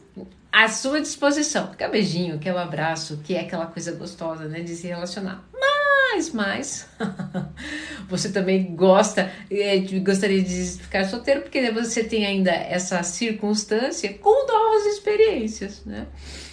à 0.52 0.68
sua 0.68 1.00
disposição. 1.00 1.72
Que 1.76 1.84
é 1.84 1.88
beijinho, 1.88 2.38
que 2.38 2.48
é 2.48 2.52
o 2.52 2.58
abraço, 2.58 3.20
que 3.24 3.34
é 3.34 3.40
aquela 3.40 3.66
coisa 3.66 3.92
gostosa, 3.92 4.46
né? 4.46 4.60
De 4.60 4.74
se 4.74 4.86
relacionar. 4.86 5.44
Mas 5.52 5.69
mais, 6.10 6.32
mas 6.32 6.88
você 8.08 8.30
também 8.30 8.74
gosta, 8.74 9.30
é, 9.50 9.78
gostaria 10.00 10.42
de 10.42 10.64
ficar 10.78 11.04
solteiro, 11.04 11.42
porque 11.42 11.70
você 11.70 12.02
tem 12.02 12.26
ainda 12.26 12.50
essa 12.50 13.02
circunstância 13.02 14.12
com 14.14 14.46
novas 14.46 14.86
experiências, 14.86 15.84
né? 15.84 16.06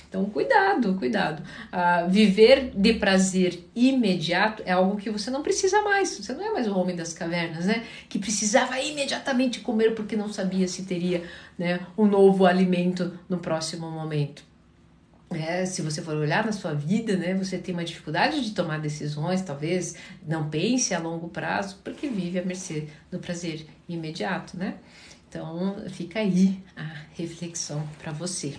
Então, 0.10 0.24
cuidado, 0.26 0.96
cuidado. 0.96 1.44
Uh, 1.68 2.10
viver 2.10 2.72
de 2.74 2.94
prazer 2.94 3.60
imediato 3.76 4.64
é 4.66 4.72
algo 4.72 4.96
que 4.96 5.10
você 5.10 5.30
não 5.30 5.44
precisa 5.44 5.82
mais. 5.82 6.18
Você 6.18 6.34
não 6.34 6.46
é 6.46 6.52
mais 6.52 6.66
o 6.66 6.78
homem 6.78 6.96
das 6.96 7.14
cavernas, 7.14 7.66
né? 7.66 7.84
Que 8.08 8.18
precisava 8.18 8.80
imediatamente 8.80 9.60
comer 9.60 9.96
porque 9.96 10.16
não 10.16 10.32
sabia 10.32 10.66
se 10.68 10.84
teria 10.84 11.24
né, 11.58 11.82
um 11.98 12.06
novo 12.06 12.46
alimento 12.46 13.20
no 13.28 13.40
próximo 13.40 13.92
momento. 13.92 14.44
É, 15.30 15.66
se 15.66 15.82
você 15.82 16.02
for 16.02 16.16
olhar 16.16 16.46
na 16.46 16.54
sua 16.54 16.74
vida, 16.74 17.18
né, 17.18 17.34
você 17.34 17.58
tem 17.58 17.74
uma 17.74 17.84
dificuldade 17.84 18.42
de 18.44 18.52
tomar 18.52 18.80
decisões, 18.80 19.42
talvez 19.42 19.96
não 20.26 20.50
pense 20.50 20.94
a 20.94 21.00
longo 21.00 21.28
prazo, 21.28 21.80
porque 21.84 22.08
vive 22.08 22.40
à 22.40 22.46
mercê 22.46 22.88
do 23.12 23.20
prazer 23.20 23.68
imediato, 23.90 24.58
né? 24.58 24.76
Então, 25.28 25.76
fica 25.90 26.20
aí 26.20 26.64
a 26.76 26.84
reflexão 27.14 27.86
para 28.02 28.14
você. 28.14 28.56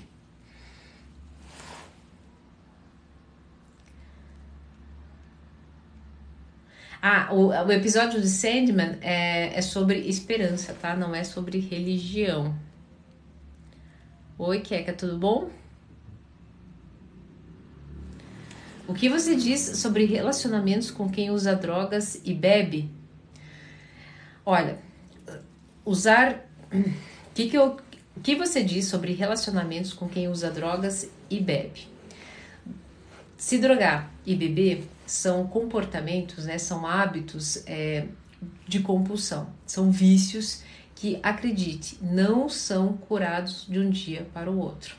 Ah, 7.01 7.29
o, 7.33 7.47
o 7.49 7.73
episódio 7.73 8.21
de 8.21 8.29
Sandman 8.29 8.99
é, 9.01 9.57
é 9.57 9.63
sobre 9.63 9.99
esperança, 10.01 10.75
tá? 10.75 10.95
Não 10.97 11.15
é 11.15 11.25
sobre 11.25 11.59
religião. 11.59 12.55
Oi, 14.37 14.61
Keka, 14.61 14.93
tudo 14.93 15.17
bom? 15.17 15.51
O 18.89 18.95
que 18.95 19.07
você 19.07 19.37
diz 19.37 19.61
sobre 19.61 20.07
relacionamentos 20.07 20.91
com 20.91 21.11
quem 21.11 21.31
usa 21.31 21.55
drogas 21.55 22.19
e 22.25 22.33
bebe? 22.33 22.91
Olha, 24.47 24.79
usar. 25.85 26.49
O 26.73 27.35
que, 27.35 27.51
que, 27.51 27.59
eu, 27.59 27.77
que 28.23 28.35
você 28.35 28.65
diz 28.65 28.87
sobre 28.87 29.13
relacionamentos 29.13 29.93
com 29.93 30.09
quem 30.09 30.27
usa 30.27 30.51
drogas 30.51 31.07
e 31.29 31.39
bebe? 31.39 31.87
Se 33.37 33.59
drogar 33.59 34.11
e 34.25 34.35
beber 34.35 34.89
são 35.07 35.47
comportamentos, 35.47 36.47
né, 36.47 36.57
são 36.57 36.87
hábitos 36.87 37.63
é, 37.67 38.07
de 38.67 38.81
compulsão, 38.81 39.51
são 39.67 39.93
vícios 39.93 40.63
que, 40.95 41.21
acredite, 41.23 41.99
não 42.01 42.49
são 42.49 42.95
curados 42.95 43.67
de 43.69 43.79
um 43.79 43.91
dia 43.91 44.27
para 44.33 44.51
o 44.51 44.59
outro. 44.59 44.97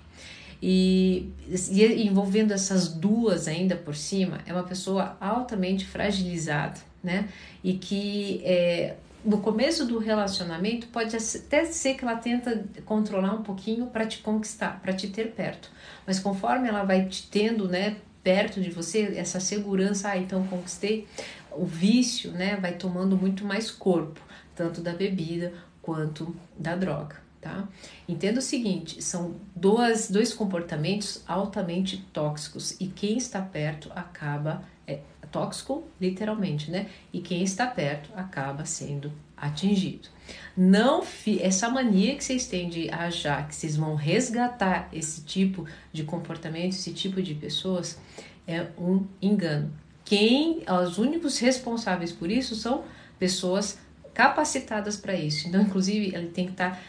E, 0.61 1.31
e, 1.71 2.07
envolvendo 2.07 2.51
essas 2.51 2.89
duas 2.89 3.47
ainda 3.47 3.75
por 3.75 3.95
cima, 3.95 4.39
é 4.45 4.53
uma 4.53 4.63
pessoa 4.63 5.15
altamente 5.21 5.85
fragilizada, 5.85 6.79
né? 7.03 7.29
E 7.63 7.73
que 7.73 8.41
é, 8.43 8.95
no 9.23 9.39
começo 9.39 9.85
do 9.85 9.97
relacionamento 9.97 10.87
pode 10.87 11.15
até 11.15 11.65
ser 11.65 11.95
que 11.95 12.03
ela 12.03 12.15
tenta 12.15 12.65
controlar 12.85 13.33
um 13.33 13.43
pouquinho 13.43 13.87
para 13.87 14.05
te 14.05 14.19
conquistar, 14.19 14.79
para 14.81 14.93
te 14.93 15.07
ter 15.07 15.31
perto. 15.31 15.71
Mas 16.05 16.19
conforme 16.19 16.67
ela 16.67 16.83
vai 16.83 17.05
te 17.05 17.27
tendo, 17.27 17.67
né, 17.67 17.97
perto 18.23 18.61
de 18.61 18.69
você, 18.69 19.13
essa 19.17 19.39
segurança, 19.39 20.09
ah, 20.09 20.17
então 20.17 20.45
conquistei, 20.47 21.07
o 21.51 21.65
vício, 21.65 22.31
né, 22.31 22.57
vai 22.57 22.73
tomando 22.73 23.17
muito 23.17 23.45
mais 23.45 23.71
corpo, 23.71 24.21
tanto 24.55 24.81
da 24.81 24.93
bebida 24.93 25.53
quanto 25.81 26.35
da 26.57 26.75
droga, 26.75 27.15
tá? 27.41 27.67
Entenda 28.07 28.39
o 28.39 28.41
seguinte, 28.41 29.01
são 29.01 29.35
dois, 29.55 30.09
comportamentos 30.33 31.23
altamente 31.27 31.97
tóxicos 32.13 32.75
e 32.79 32.87
quem 32.87 33.17
está 33.17 33.41
perto 33.41 33.91
acaba 33.95 34.63
é 34.87 34.99
tóxico 35.31 35.83
literalmente, 35.99 36.71
né? 36.71 36.87
E 37.13 37.21
quem 37.21 37.43
está 37.43 37.67
perto 37.67 38.09
acaba 38.15 38.65
sendo 38.65 39.11
atingido. 39.37 40.09
Não 40.55 41.03
essa 41.41 41.69
mania 41.69 42.15
que 42.15 42.23
vocês 42.23 42.47
têm 42.47 42.69
de 42.69 42.89
achar 42.89 43.47
que 43.47 43.55
vocês 43.55 43.75
vão 43.75 43.95
resgatar 43.95 44.89
esse 44.91 45.21
tipo 45.21 45.65
de 45.91 46.03
comportamento, 46.03 46.73
esse 46.73 46.93
tipo 46.93 47.21
de 47.21 47.33
pessoas, 47.33 47.99
é 48.47 48.67
um 48.77 49.05
engano. 49.21 49.71
Quem, 50.03 50.63
os 50.83 50.97
únicos 50.97 51.37
responsáveis 51.37 52.11
por 52.11 52.29
isso 52.31 52.55
são 52.55 52.83
pessoas 53.17 53.77
capacitadas 54.13 54.97
para 54.97 55.13
isso. 55.13 55.47
Então, 55.47 55.61
inclusive, 55.61 56.15
ele 56.15 56.27
tem 56.27 56.45
que 56.45 56.51
estar 56.51 56.71
tá 56.71 56.79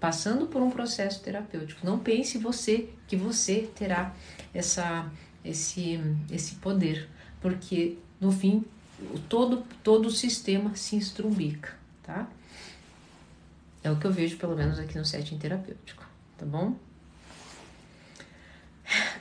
passando 0.00 0.46
por 0.46 0.62
um 0.62 0.70
processo 0.70 1.22
terapêutico. 1.22 1.84
Não 1.86 1.98
pense 1.98 2.38
você 2.38 2.88
que 3.06 3.16
você 3.16 3.70
terá 3.74 4.14
essa, 4.54 5.10
esse, 5.44 6.00
esse 6.30 6.56
poder, 6.56 7.08
porque 7.40 7.98
no 8.20 8.32
fim 8.32 8.64
todo 9.28 9.64
todo 9.82 10.06
o 10.06 10.10
sistema 10.12 10.76
se 10.76 10.96
estrumbica 10.96 11.82
tá? 12.02 12.28
É 13.82 13.90
o 13.90 13.96
que 13.96 14.06
eu 14.06 14.12
vejo, 14.12 14.36
pelo 14.36 14.56
menos 14.56 14.78
aqui 14.78 14.96
no 14.96 15.04
setting 15.04 15.38
terapêutico, 15.38 16.06
tá 16.36 16.46
bom? 16.46 16.76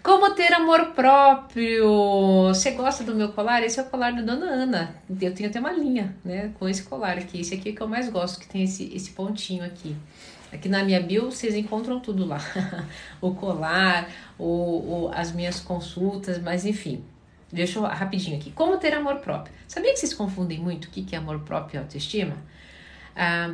Como 0.03 0.33
ter 0.33 0.51
amor 0.51 0.93
próprio? 0.93 2.47
Você 2.47 2.71
gosta 2.71 3.03
do 3.03 3.13
meu 3.13 3.31
colar? 3.33 3.61
Esse 3.61 3.79
é 3.79 3.83
o 3.83 3.85
colar 3.85 4.11
da 4.13 4.23
Dona 4.23 4.47
Ana. 4.47 4.95
Eu 5.21 5.31
tenho 5.33 5.47
até 5.47 5.59
uma 5.59 5.71
linha, 5.71 6.15
né, 6.25 6.51
com 6.57 6.67
esse 6.67 6.81
colar 6.83 7.19
aqui. 7.19 7.41
Esse 7.41 7.53
aqui 7.53 7.69
é 7.69 7.71
que 7.71 7.81
eu 7.81 7.87
mais 7.87 8.09
gosto, 8.09 8.39
que 8.39 8.47
tem 8.47 8.63
esse, 8.63 8.91
esse 8.95 9.11
pontinho 9.11 9.63
aqui. 9.63 9.95
Aqui 10.51 10.67
na 10.67 10.83
minha 10.83 10.99
bio 10.99 11.25
vocês 11.25 11.53
encontram 11.53 11.99
tudo 11.99 12.25
lá. 12.25 12.39
o 13.21 13.35
colar, 13.35 14.09
o, 14.39 14.45
o, 14.45 15.11
as 15.13 15.31
minhas 15.31 15.59
consultas, 15.59 16.41
mas 16.41 16.65
enfim. 16.65 17.03
Deixa 17.51 17.77
eu 17.77 17.83
rapidinho 17.83 18.37
aqui. 18.37 18.49
Como 18.51 18.77
ter 18.77 18.95
amor 18.95 19.17
próprio? 19.17 19.53
Sabia 19.67 19.93
que 19.93 19.99
vocês 19.99 20.15
confundem 20.15 20.59
muito 20.59 20.85
o 20.85 20.89
que 20.89 21.15
é 21.15 21.19
amor 21.19 21.41
próprio 21.41 21.77
e 21.77 21.79
autoestima? 21.79 22.37
Ah, 23.15 23.53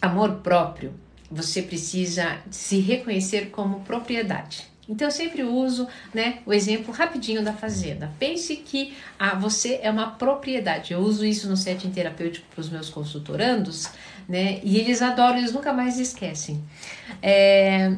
amor 0.00 0.36
próprio, 0.36 0.94
você 1.28 1.60
precisa 1.60 2.38
se 2.50 2.78
reconhecer 2.78 3.50
como 3.50 3.80
propriedade. 3.80 4.75
Então 4.88 5.08
eu 5.08 5.12
sempre 5.12 5.42
uso 5.42 5.88
né, 6.14 6.38
o 6.46 6.52
exemplo 6.52 6.92
rapidinho 6.92 7.42
da 7.42 7.52
fazenda. 7.52 8.12
Pense 8.18 8.56
que 8.56 8.96
ah, 9.18 9.34
você 9.34 9.80
é 9.82 9.90
uma 9.90 10.12
propriedade. 10.12 10.92
Eu 10.92 11.00
uso 11.00 11.24
isso 11.24 11.48
no 11.48 11.56
setting 11.56 11.90
terapêutico 11.90 12.46
para 12.54 12.60
os 12.60 12.70
meus 12.70 12.88
consultorandos, 12.88 13.88
né? 14.28 14.60
E 14.62 14.78
eles 14.78 15.02
adoram, 15.02 15.38
eles 15.38 15.52
nunca 15.52 15.72
mais 15.72 15.98
esquecem. 15.98 16.62
É, 17.20 17.96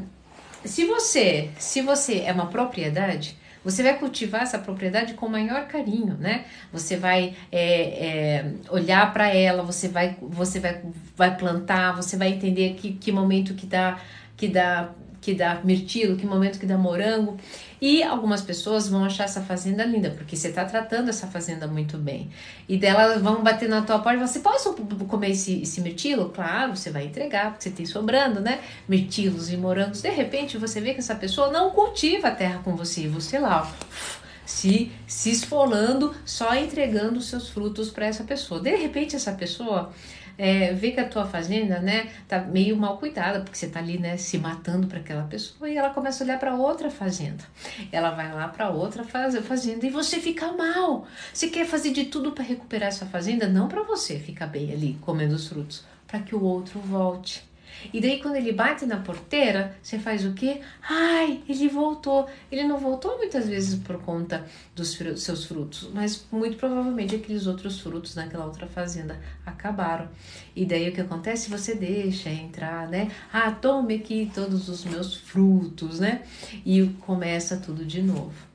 se 0.64 0.84
você, 0.86 1.50
se 1.58 1.82
você 1.82 2.20
é 2.20 2.32
uma 2.32 2.46
propriedade, 2.46 3.36
você 3.62 3.82
vai 3.82 3.98
cultivar 3.98 4.42
essa 4.42 4.58
propriedade 4.58 5.14
com 5.14 5.28
maior 5.28 5.66
carinho, 5.66 6.16
né? 6.18 6.46
Você 6.72 6.96
vai 6.96 7.34
é, 7.52 7.62
é, 7.62 8.52
olhar 8.70 9.12
para 9.12 9.28
ela, 9.28 9.62
você 9.62 9.88
vai, 9.88 10.16
você 10.22 10.58
vai, 10.58 10.80
vai 11.14 11.36
plantar, 11.36 11.92
você 11.92 12.16
vai 12.16 12.28
entender 12.28 12.74
que, 12.74 12.92
que 12.92 13.12
momento 13.12 13.54
que 13.54 13.66
dá, 13.66 13.98
que 14.36 14.48
dá 14.48 14.90
que 15.20 15.34
dá 15.34 15.60
mirtilo, 15.62 16.16
que 16.16 16.26
momento 16.26 16.58
que 16.58 16.66
dá 16.66 16.76
morango. 16.76 17.36
E 17.80 18.02
algumas 18.02 18.40
pessoas 18.40 18.88
vão 18.88 19.04
achar 19.04 19.24
essa 19.24 19.40
fazenda 19.40 19.84
linda, 19.84 20.10
porque 20.10 20.36
você 20.36 20.48
está 20.48 20.64
tratando 20.64 21.08
essa 21.08 21.26
fazenda 21.28 21.66
muito 21.66 21.96
bem. 21.96 22.28
E 22.68 22.76
delas 22.76 23.22
vão 23.22 23.42
bater 23.42 23.68
na 23.68 23.82
tua 23.82 23.98
porta 23.98 24.14
e 24.14 24.16
falar 24.16 24.24
assim: 24.24 24.40
posso 24.40 24.74
comer 25.06 25.30
esse, 25.30 25.62
esse 25.62 25.80
mirtilo? 25.80 26.30
Claro, 26.30 26.76
você 26.76 26.90
vai 26.90 27.06
entregar, 27.06 27.52
porque 27.52 27.64
você 27.64 27.70
tem 27.70 27.86
sobrando, 27.86 28.40
né? 28.40 28.60
Mirtilos 28.88 29.50
e 29.50 29.56
morangos. 29.56 30.02
De 30.02 30.10
repente 30.10 30.58
você 30.58 30.80
vê 30.80 30.92
que 30.92 31.00
essa 31.00 31.14
pessoa 31.14 31.50
não 31.50 31.70
cultiva 31.70 32.28
a 32.28 32.32
terra 32.32 32.60
com 32.64 32.74
você, 32.74 33.02
e 33.02 33.08
você 33.08 33.38
lá, 33.38 33.62
ó 33.62 34.28
se, 34.48 34.90
se 35.06 35.30
esfolando, 35.30 36.14
só 36.24 36.54
entregando 36.54 37.20
seus 37.20 37.50
frutos 37.50 37.90
para 37.90 38.06
essa 38.06 38.24
pessoa. 38.24 38.58
De 38.58 38.74
repente, 38.74 39.14
essa 39.14 39.32
pessoa 39.32 39.92
é, 40.38 40.72
vê 40.72 40.92
que 40.92 41.00
a 41.00 41.08
tua 41.08 41.26
fazenda, 41.26 41.80
né, 41.80 42.08
tá 42.28 42.38
meio 42.38 42.76
mal 42.76 42.96
cuidada, 42.96 43.40
porque 43.40 43.58
você 43.58 43.68
tá 43.68 43.80
ali, 43.80 43.98
né, 43.98 44.16
se 44.16 44.38
matando 44.38 44.86
para 44.86 45.00
aquela 45.00 45.24
pessoa 45.24 45.68
e 45.68 45.76
ela 45.76 45.90
começa 45.90 46.22
a 46.22 46.24
olhar 46.24 46.38
para 46.38 46.54
outra 46.54 46.88
fazenda. 46.88 47.42
Ela 47.90 48.10
vai 48.10 48.32
lá 48.32 48.46
para 48.46 48.70
outra 48.70 49.02
fazenda 49.04 49.84
e 49.84 49.90
você 49.90 50.20
fica 50.20 50.52
mal. 50.52 51.06
Você 51.32 51.48
quer 51.48 51.66
fazer 51.66 51.90
de 51.90 52.04
tudo 52.04 52.30
para 52.30 52.44
recuperar 52.44 52.88
essa 52.88 53.04
fazenda, 53.06 53.48
não 53.48 53.66
para 53.66 53.82
você 53.82 54.18
ficar 54.20 54.46
bem 54.46 54.72
ali 54.72 54.96
comendo 55.00 55.34
os 55.34 55.48
frutos, 55.48 55.84
para 56.06 56.20
que 56.20 56.34
o 56.34 56.42
outro 56.42 56.78
volte. 56.78 57.47
E 57.92 58.00
daí 58.00 58.20
quando 58.20 58.36
ele 58.36 58.52
bate 58.52 58.86
na 58.86 58.98
porteira, 58.98 59.76
você 59.82 59.98
faz 59.98 60.24
o 60.24 60.32
quê? 60.32 60.60
Ai, 60.88 61.42
ele 61.48 61.68
voltou. 61.68 62.28
Ele 62.50 62.64
não 62.64 62.78
voltou 62.78 63.18
muitas 63.18 63.48
vezes 63.48 63.78
por 63.80 64.00
conta 64.02 64.46
dos 64.74 64.98
seus 65.16 65.44
frutos, 65.44 65.90
mas 65.92 66.26
muito 66.30 66.56
provavelmente 66.56 67.14
aqueles 67.14 67.46
outros 67.46 67.80
frutos 67.80 68.14
naquela 68.14 68.46
outra 68.46 68.66
fazenda 68.66 69.18
acabaram. 69.44 70.08
E 70.54 70.64
daí 70.64 70.88
o 70.88 70.92
que 70.92 71.00
acontece? 71.00 71.50
Você 71.50 71.74
deixa 71.74 72.30
entrar, 72.30 72.88
né? 72.88 73.10
Ah, 73.32 73.50
tome 73.50 73.96
aqui 73.96 74.30
todos 74.34 74.68
os 74.68 74.84
meus 74.84 75.16
frutos, 75.16 76.00
né? 76.00 76.22
E 76.64 76.86
começa 77.00 77.56
tudo 77.56 77.84
de 77.84 78.02
novo. 78.02 78.47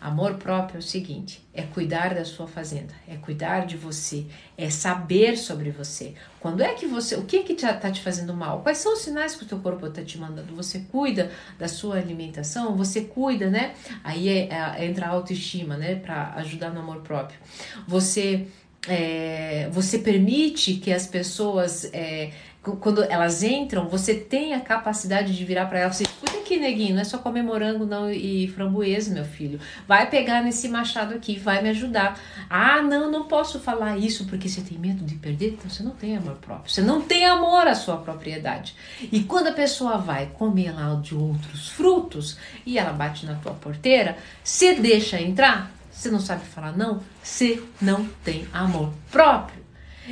Amor 0.00 0.34
próprio 0.34 0.76
é 0.76 0.78
o 0.78 0.82
seguinte: 0.82 1.46
é 1.52 1.62
cuidar 1.62 2.14
da 2.14 2.24
sua 2.24 2.46
fazenda, 2.46 2.94
é 3.06 3.16
cuidar 3.16 3.66
de 3.66 3.76
você, 3.76 4.24
é 4.56 4.70
saber 4.70 5.36
sobre 5.36 5.70
você. 5.70 6.14
Quando 6.40 6.62
é 6.62 6.72
que 6.72 6.86
você, 6.86 7.16
o 7.16 7.24
que 7.24 7.42
que 7.42 7.52
está 7.52 7.90
te 7.90 8.00
fazendo 8.00 8.32
mal? 8.32 8.62
Quais 8.62 8.78
são 8.78 8.94
os 8.94 9.00
sinais 9.00 9.36
que 9.36 9.44
o 9.44 9.46
teu 9.46 9.58
corpo 9.58 9.86
está 9.86 10.02
te 10.02 10.16
mandando? 10.16 10.54
Você 10.56 10.86
cuida 10.90 11.30
da 11.58 11.68
sua 11.68 11.98
alimentação, 11.98 12.74
você 12.76 13.02
cuida, 13.02 13.50
né? 13.50 13.74
Aí 14.02 14.28
é, 14.28 14.48
é, 14.48 14.86
entra 14.86 15.06
a 15.06 15.10
autoestima, 15.10 15.76
né? 15.76 15.96
Para 15.96 16.32
ajudar 16.36 16.70
no 16.70 16.80
amor 16.80 17.02
próprio. 17.02 17.38
Você 17.86 18.46
é, 18.88 19.68
você 19.70 19.98
permite 19.98 20.74
que 20.74 20.92
as 20.92 21.06
pessoas 21.06 21.84
é, 21.92 22.30
quando 22.62 23.02
elas 23.04 23.42
entram, 23.42 23.88
você 23.88 24.14
tem 24.14 24.52
a 24.52 24.60
capacidade 24.60 25.34
de 25.34 25.44
virar 25.44 25.66
para 25.66 25.78
elas 25.78 26.00
e 26.00 26.02
escuta 26.02 26.36
aqui, 26.36 26.58
neguinho, 26.58 26.94
não 26.94 27.00
é 27.00 27.04
só 27.04 27.16
comer 27.16 27.42
morango 27.42 27.86
não 27.86 28.10
e 28.10 28.48
framboesa, 28.48 29.14
meu 29.14 29.24
filho. 29.24 29.58
Vai 29.88 30.10
pegar 30.10 30.42
nesse 30.42 30.68
machado 30.68 31.14
aqui, 31.14 31.38
vai 31.38 31.62
me 31.62 31.70
ajudar. 31.70 32.20
Ah, 32.50 32.82
não, 32.82 33.10
não 33.10 33.24
posso 33.24 33.58
falar 33.60 33.96
isso 33.96 34.26
porque 34.26 34.46
você 34.46 34.60
tem 34.60 34.76
medo 34.76 35.04
de 35.04 35.14
perder, 35.14 35.52
então 35.52 35.70
você 35.70 35.82
não 35.82 35.92
tem 35.92 36.16
amor 36.16 36.36
próprio. 36.36 36.70
Você 36.70 36.82
não 36.82 37.00
tem 37.00 37.24
amor 37.24 37.66
à 37.66 37.74
sua 37.74 37.96
propriedade. 37.96 38.74
E 39.10 39.22
quando 39.22 39.46
a 39.46 39.52
pessoa 39.52 39.96
vai 39.96 40.26
comer 40.26 40.72
lá 40.72 40.94
de 40.96 41.14
outros 41.14 41.70
frutos 41.70 42.36
e 42.66 42.78
ela 42.78 42.92
bate 42.92 43.24
na 43.24 43.36
tua 43.36 43.54
porteira, 43.54 44.18
você 44.44 44.74
deixa 44.74 45.18
entrar? 45.18 45.72
Você 45.90 46.10
não 46.10 46.20
sabe 46.20 46.44
falar 46.44 46.76
não? 46.76 47.00
Você 47.22 47.62
não 47.80 48.06
tem 48.22 48.46
amor 48.52 48.92
próprio. 49.10 49.60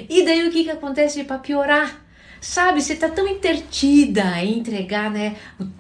E 0.09 0.25
daí 0.25 0.49
o 0.49 0.51
que 0.51 0.65
que 0.65 0.71
acontece 0.71 1.25
para 1.25 1.39
piorar? 1.39 2.08
Sabe, 2.41 2.81
você 2.81 2.93
está 2.93 3.09
tão 3.09 3.27
intertida 3.27 4.43
em 4.43 4.59
entregar 4.59 5.11
né, 5.11 5.37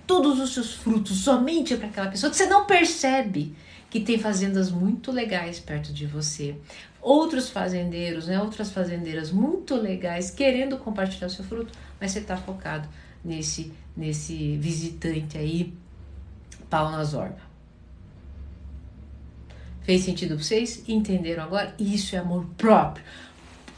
todos 0.07 0.41
os 0.41 0.53
seus 0.53 0.75
frutos 0.75 1.19
somente 1.19 1.77
para 1.77 1.89
aquela 1.89 2.09
pessoa 2.09 2.31
que 2.31 2.37
você 2.37 2.47
não 2.47 2.67
percebe 2.67 3.55
que 3.91 4.01
tem 4.01 4.19
fazendas 4.19 4.71
muito 4.71 5.11
legais 5.11 5.61
perto 5.61 5.93
de 5.93 6.07
você. 6.07 6.57
Outros 7.01 7.49
fazendeiros, 7.49 8.27
né, 8.27 8.41
outras 8.41 8.71
fazendeiras 8.71 9.31
muito 9.31 9.75
legais 9.77 10.31
querendo 10.31 10.77
compartilhar 10.79 11.29
o 11.29 11.31
seu 11.31 11.45
fruto, 11.45 11.73
mas 12.01 12.11
você 12.11 12.19
está 12.19 12.37
focado 12.37 12.89
nesse, 13.25 13.73
nesse 13.97 14.57
visitante 14.57 15.39
aí, 15.39 15.73
pau 16.69 16.91
nas 16.91 17.15
orbas. 17.15 17.49
Fez 19.83 20.03
sentido 20.03 20.35
para 20.35 20.45
vocês? 20.45 20.85
Entenderam 20.87 21.45
agora? 21.45 21.75
Isso 21.79 22.15
é 22.15 22.19
amor 22.19 22.45
próprio. 22.59 23.03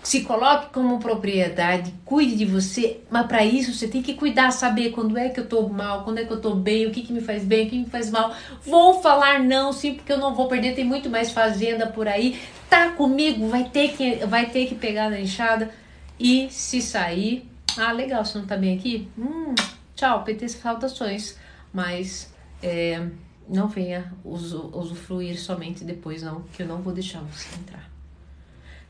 Se 0.03 0.23
coloque 0.23 0.73
como 0.73 0.99
propriedade, 0.99 1.93
cuide 2.07 2.35
de 2.35 2.47
você, 2.47 3.01
mas 3.11 3.27
para 3.27 3.45
isso 3.45 3.75
você 3.75 3.87
tem 3.87 4.01
que 4.01 4.15
cuidar, 4.15 4.51
saber 4.51 4.93
quando 4.93 5.19
é 5.19 5.29
que 5.29 5.41
eu 5.41 5.47
tô 5.47 5.69
mal, 5.69 6.05
quando 6.05 6.19
é 6.19 6.25
que 6.25 6.33
eu 6.33 6.41
tô 6.41 6.55
bem, 6.55 6.87
o 6.87 6.91
que, 6.91 7.03
que 7.03 7.13
me 7.13 7.21
faz 7.21 7.45
bem, 7.45 7.67
o 7.67 7.71
que 7.71 7.79
me 7.79 7.85
faz 7.85 8.11
mal. 8.11 8.35
Vou 8.65 9.03
falar 9.03 9.41
não, 9.41 9.73
sim, 9.73 9.95
porque 9.95 10.13
eu 10.13 10.19
não 10.19 10.35
vou 10.35 10.49
perder, 10.49 10.75
tem 10.75 10.85
muito 10.85 11.11
mais 11.11 11.31
fazenda 11.31 11.87
por 11.87 12.09
aí. 12.09 12.41
Tá 12.69 12.93
comigo, 12.93 13.49
vai 13.49 13.65
ter 13.65 13.93
que, 13.93 14.25
vai 14.27 14.47
ter 14.47 14.67
que 14.67 14.75
pegar 14.75 15.11
na 15.11 15.21
enxada. 15.21 15.71
E 16.19 16.49
se 16.51 16.81
sair, 16.81 17.49
ah, 17.77 17.93
legal, 17.93 18.25
você 18.25 18.39
não 18.39 18.47
tá 18.47 18.57
bem 18.57 18.77
aqui? 18.77 19.07
Hum, 19.19 19.55
tchau, 19.95 20.25
PT 20.25 20.49
saudações. 20.49 21.37
Mas 21.73 22.33
é, 22.63 23.07
não 23.49 23.69
venha 23.69 24.13
usufruir 24.25 25.39
somente 25.39 25.85
depois, 25.85 26.23
não, 26.23 26.43
que 26.55 26.63
eu 26.63 26.67
não 26.67 26.81
vou 26.81 26.93
deixar 26.93 27.21
você 27.21 27.55
entrar. 27.57 27.90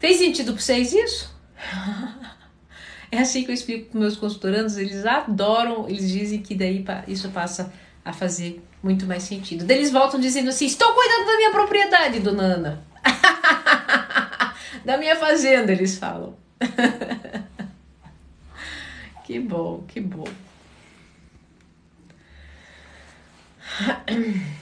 Fez 0.00 0.16
sentido 0.16 0.54
para 0.54 0.62
vocês 0.62 0.94
isso? 0.94 1.30
é 3.12 3.18
assim 3.18 3.44
que 3.44 3.50
eu 3.50 3.54
explico 3.54 3.90
para 3.90 4.00
meus 4.00 4.16
consultorandos, 4.16 4.78
eles 4.78 5.04
adoram, 5.04 5.86
eles 5.86 6.08
dizem 6.08 6.40
que 6.40 6.54
daí 6.54 6.82
isso 7.06 7.28
passa 7.28 7.70
a 8.02 8.10
fazer 8.10 8.64
muito 8.82 9.04
mais 9.04 9.22
sentido. 9.22 9.66
Daí 9.66 9.76
eles 9.76 9.92
voltam 9.92 10.18
dizendo 10.18 10.48
assim: 10.48 10.64
estou 10.64 10.90
cuidando 10.94 11.26
da 11.26 11.36
minha 11.36 11.50
propriedade, 11.50 12.20
dona 12.20 12.42
Ana. 12.42 12.82
da 14.86 14.96
minha 14.96 15.16
fazenda, 15.16 15.70
eles 15.70 15.98
falam. 15.98 16.34
que 19.24 19.38
bom, 19.38 19.84
que 19.86 20.00
bom. 20.00 20.24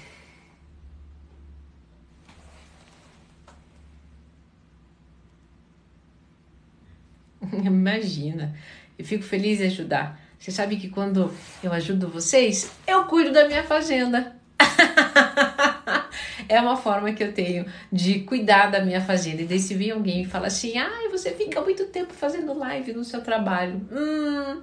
Imagina, 7.64 8.54
eu 8.98 9.04
fico 9.04 9.22
feliz 9.22 9.60
em 9.60 9.66
ajudar. 9.66 10.20
Você 10.38 10.50
sabe 10.50 10.76
que 10.76 10.88
quando 10.88 11.32
eu 11.62 11.72
ajudo 11.72 12.08
vocês, 12.08 12.70
eu 12.86 13.04
cuido 13.04 13.32
da 13.32 13.46
minha 13.46 13.64
fazenda. 13.64 14.36
é 16.48 16.60
uma 16.60 16.76
forma 16.76 17.12
que 17.12 17.22
eu 17.22 17.32
tenho 17.32 17.66
de 17.92 18.20
cuidar 18.20 18.70
da 18.70 18.80
minha 18.80 19.00
fazenda. 19.00 19.42
E 19.42 19.46
daí 19.46 19.58
se 19.58 19.74
vir 19.74 19.90
alguém 19.90 20.22
e 20.22 20.26
fala 20.26 20.46
assim, 20.46 20.78
ai, 20.78 21.08
você 21.08 21.32
fica 21.32 21.60
muito 21.60 21.86
tempo 21.86 22.12
fazendo 22.12 22.56
live 22.56 22.92
no 22.92 23.04
seu 23.04 23.20
trabalho. 23.20 23.80
Hum, 23.90 24.62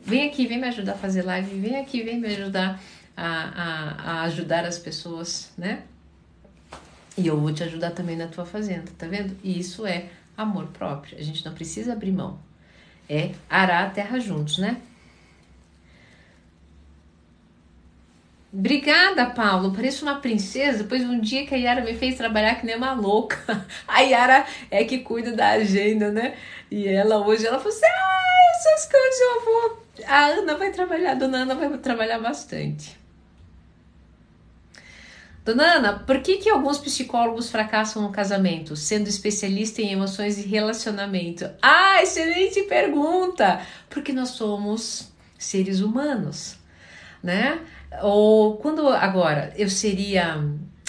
vem 0.00 0.26
aqui, 0.28 0.46
vem 0.46 0.58
me 0.58 0.68
ajudar 0.68 0.92
a 0.92 0.96
fazer 0.98 1.22
live, 1.22 1.60
vem 1.60 1.76
aqui, 1.76 2.02
vem 2.02 2.18
me 2.18 2.28
ajudar 2.28 2.80
a, 3.16 3.26
a, 3.26 4.12
a 4.12 4.22
ajudar 4.22 4.64
as 4.64 4.78
pessoas, 4.78 5.52
né? 5.58 5.82
E 7.18 7.26
eu 7.26 7.38
vou 7.38 7.52
te 7.52 7.62
ajudar 7.64 7.92
também 7.92 8.16
na 8.16 8.28
tua 8.28 8.44
fazenda, 8.44 8.90
tá 8.96 9.06
vendo? 9.06 9.36
E 9.42 9.58
isso 9.58 9.86
é 9.86 10.06
amor 10.36 10.66
próprio. 10.68 11.18
A 11.18 11.22
gente 11.22 11.44
não 11.44 11.54
precisa 11.54 11.92
abrir 11.92 12.12
mão. 12.12 12.38
É 13.08 13.32
arar 13.48 13.86
a 13.86 13.90
terra 13.90 14.18
juntos, 14.18 14.58
né? 14.58 14.80
Obrigada, 18.52 19.26
Paulo. 19.26 19.72
Pareço 19.72 20.04
uma 20.04 20.16
princesa. 20.16 20.82
Depois 20.82 21.02
um 21.02 21.20
dia 21.20 21.46
que 21.46 21.54
a 21.54 21.58
Yara 21.58 21.82
me 21.82 21.94
fez 21.94 22.16
trabalhar 22.16 22.54
que 22.54 22.64
nem 22.64 22.76
uma 22.76 22.94
louca. 22.94 23.66
A 23.86 24.00
Yara 24.00 24.46
é 24.70 24.82
que 24.84 25.00
cuida 25.00 25.32
da 25.32 25.50
agenda, 25.50 26.10
né? 26.10 26.34
E 26.70 26.88
ela 26.88 27.18
hoje 27.18 27.46
ela 27.46 27.58
falou 27.58 27.72
assim: 27.72 27.84
ah, 27.84 28.50
essas 28.56 28.90
coisas 28.90 29.20
eu 29.20 29.44
vou. 29.44 29.86
A 30.06 30.26
Ana 30.26 30.56
vai 30.56 30.70
trabalhar, 30.70 31.12
a 31.12 31.14
dona 31.14 31.38
Ana 31.38 31.54
vai 31.54 31.76
trabalhar 31.78 32.18
bastante. 32.18 32.96
Dona 35.46 35.76
Ana, 35.76 35.92
por 36.00 36.18
que, 36.22 36.38
que 36.38 36.50
alguns 36.50 36.76
psicólogos 36.76 37.48
fracassam 37.48 38.02
no 38.02 38.10
casamento, 38.10 38.74
sendo 38.74 39.06
especialista 39.06 39.80
em 39.80 39.92
emoções 39.92 40.38
e 40.38 40.42
relacionamento? 40.42 41.48
Ah, 41.62 42.02
excelente 42.02 42.64
pergunta! 42.64 43.60
Porque 43.88 44.12
nós 44.12 44.30
somos 44.30 45.12
seres 45.38 45.80
humanos, 45.80 46.56
né? 47.22 47.60
Ou 48.02 48.56
quando 48.56 48.88
agora 48.88 49.52
eu 49.56 49.70
seria 49.70 50.36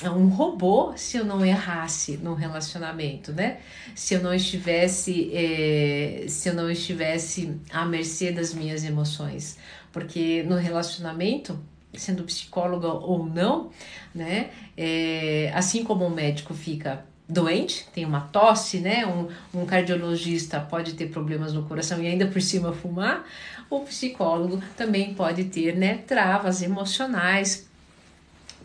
um 0.06 0.28
robô 0.28 0.92
se 0.96 1.18
eu 1.18 1.24
não 1.24 1.46
errasse 1.46 2.18
no 2.18 2.34
relacionamento, 2.34 3.32
né? 3.32 3.60
Se 3.94 4.16
eu 4.16 4.24
não 4.24 4.34
estivesse, 4.34 5.30
é, 5.36 6.26
se 6.28 6.50
eu 6.50 6.56
não 6.56 6.68
estivesse 6.68 7.62
à 7.72 7.86
mercê 7.86 8.32
das 8.32 8.56
minhas 8.56 8.84
emoções, 8.84 9.60
porque 9.92 10.42
no 10.48 10.56
relacionamento 10.56 11.60
sendo 11.98 12.24
psicóloga 12.24 12.88
ou 12.88 13.26
não, 13.26 13.70
né? 14.14 14.50
É, 14.78 15.52
assim 15.54 15.84
como 15.84 16.06
um 16.06 16.10
médico 16.10 16.54
fica 16.54 17.06
doente, 17.28 17.86
tem 17.94 18.06
uma 18.06 18.22
tosse, 18.22 18.80
né? 18.80 19.06
Um, 19.06 19.28
um 19.54 19.66
cardiologista 19.66 20.60
pode 20.60 20.94
ter 20.94 21.10
problemas 21.10 21.54
no 21.54 21.64
coração 21.64 22.02
e 22.02 22.08
ainda 22.08 22.28
por 22.28 22.42
cima 22.42 22.72
fumar, 22.72 23.26
o 23.70 23.82
psicólogo 23.82 24.62
também 24.78 25.14
pode 25.14 25.46
ter, 25.46 25.76
né? 25.76 25.98
Travas 26.08 26.62
emocionais, 26.62 27.68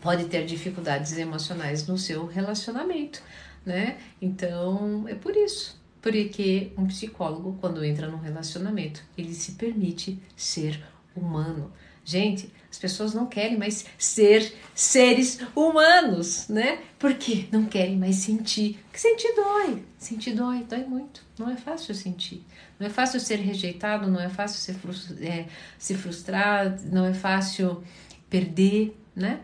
pode 0.01 0.25
ter 0.25 0.45
dificuldades 0.45 1.17
emocionais 1.17 1.85
no 1.87 1.97
seu 1.97 2.25
relacionamento, 2.25 3.21
né? 3.65 3.97
Então 4.21 5.05
é 5.07 5.15
por 5.15 5.35
isso. 5.35 5.81
Porque 6.01 6.73
um 6.77 6.85
psicólogo, 6.87 7.57
quando 7.61 7.83
entra 7.83 8.07
num 8.07 8.17
relacionamento, 8.17 9.01
ele 9.17 9.33
se 9.33 9.53
permite 9.53 10.19
ser 10.35 10.83
humano. 11.15 11.71
Gente, 12.03 12.51
as 12.73 12.79
pessoas 12.79 13.13
não 13.13 13.27
querem 13.27 13.55
mais 13.55 13.85
ser 13.99 14.51
seres 14.73 15.39
humanos, 15.55 16.47
né? 16.47 16.79
Porque 16.97 17.45
não 17.51 17.65
querem 17.65 17.95
mais 17.95 18.15
sentir. 18.15 18.79
Porque 18.85 18.97
sentir 18.97 19.31
dói. 19.35 19.83
Sentir 19.99 20.33
dói, 20.33 20.63
dói 20.63 20.83
muito. 20.83 21.23
Não 21.37 21.51
é 21.51 21.55
fácil 21.55 21.93
sentir. 21.93 22.43
Não 22.79 22.87
é 22.87 22.89
fácil 22.89 23.19
ser 23.19 23.35
rejeitado, 23.35 24.09
não 24.09 24.19
é 24.19 24.27
fácil 24.27 24.57
ser 24.59 25.23
é, 25.23 25.45
se 25.77 25.93
frustrar, 25.93 26.81
não 26.85 27.05
é 27.05 27.13
fácil 27.13 27.83
perder, 28.27 28.99
né? 29.15 29.41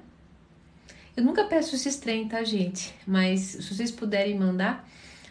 Eu 1.16 1.24
nunca 1.24 1.44
peço 1.44 1.76
esses 1.76 1.98
trem, 1.98 2.28
tá, 2.28 2.44
gente? 2.44 2.96
Mas 3.06 3.42
se 3.42 3.76
vocês 3.76 3.92
puderem 3.92 4.40
mandar, 4.40 4.90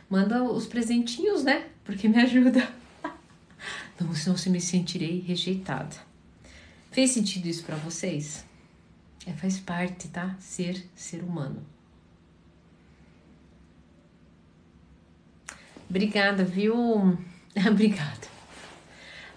manda 0.08 0.44
os 0.44 0.66
presentinhos, 0.66 1.42
né? 1.42 1.66
Porque 1.82 2.06
me 2.06 2.22
ajuda. 2.22 2.64
Não, 4.00 4.14
senão 4.14 4.36
se 4.36 4.48
me 4.50 4.60
sentirei 4.60 5.18
rejeitada. 5.18 6.07
Fez 6.90 7.10
sentido 7.10 7.46
isso 7.46 7.64
para 7.64 7.76
vocês? 7.76 8.44
É, 9.26 9.32
faz 9.32 9.58
parte, 9.58 10.08
tá? 10.08 10.36
Ser 10.40 10.84
ser 10.94 11.22
humano. 11.22 11.64
Obrigada, 15.88 16.44
viu? 16.44 16.74
Obrigada. 17.70 18.28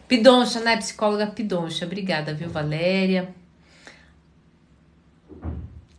Pidoncha, 0.08 0.60
né? 0.60 0.76
Psicóloga 0.78 1.28
Pidoncha. 1.28 1.86
Obrigada, 1.86 2.34
viu, 2.34 2.50
Valéria? 2.50 3.34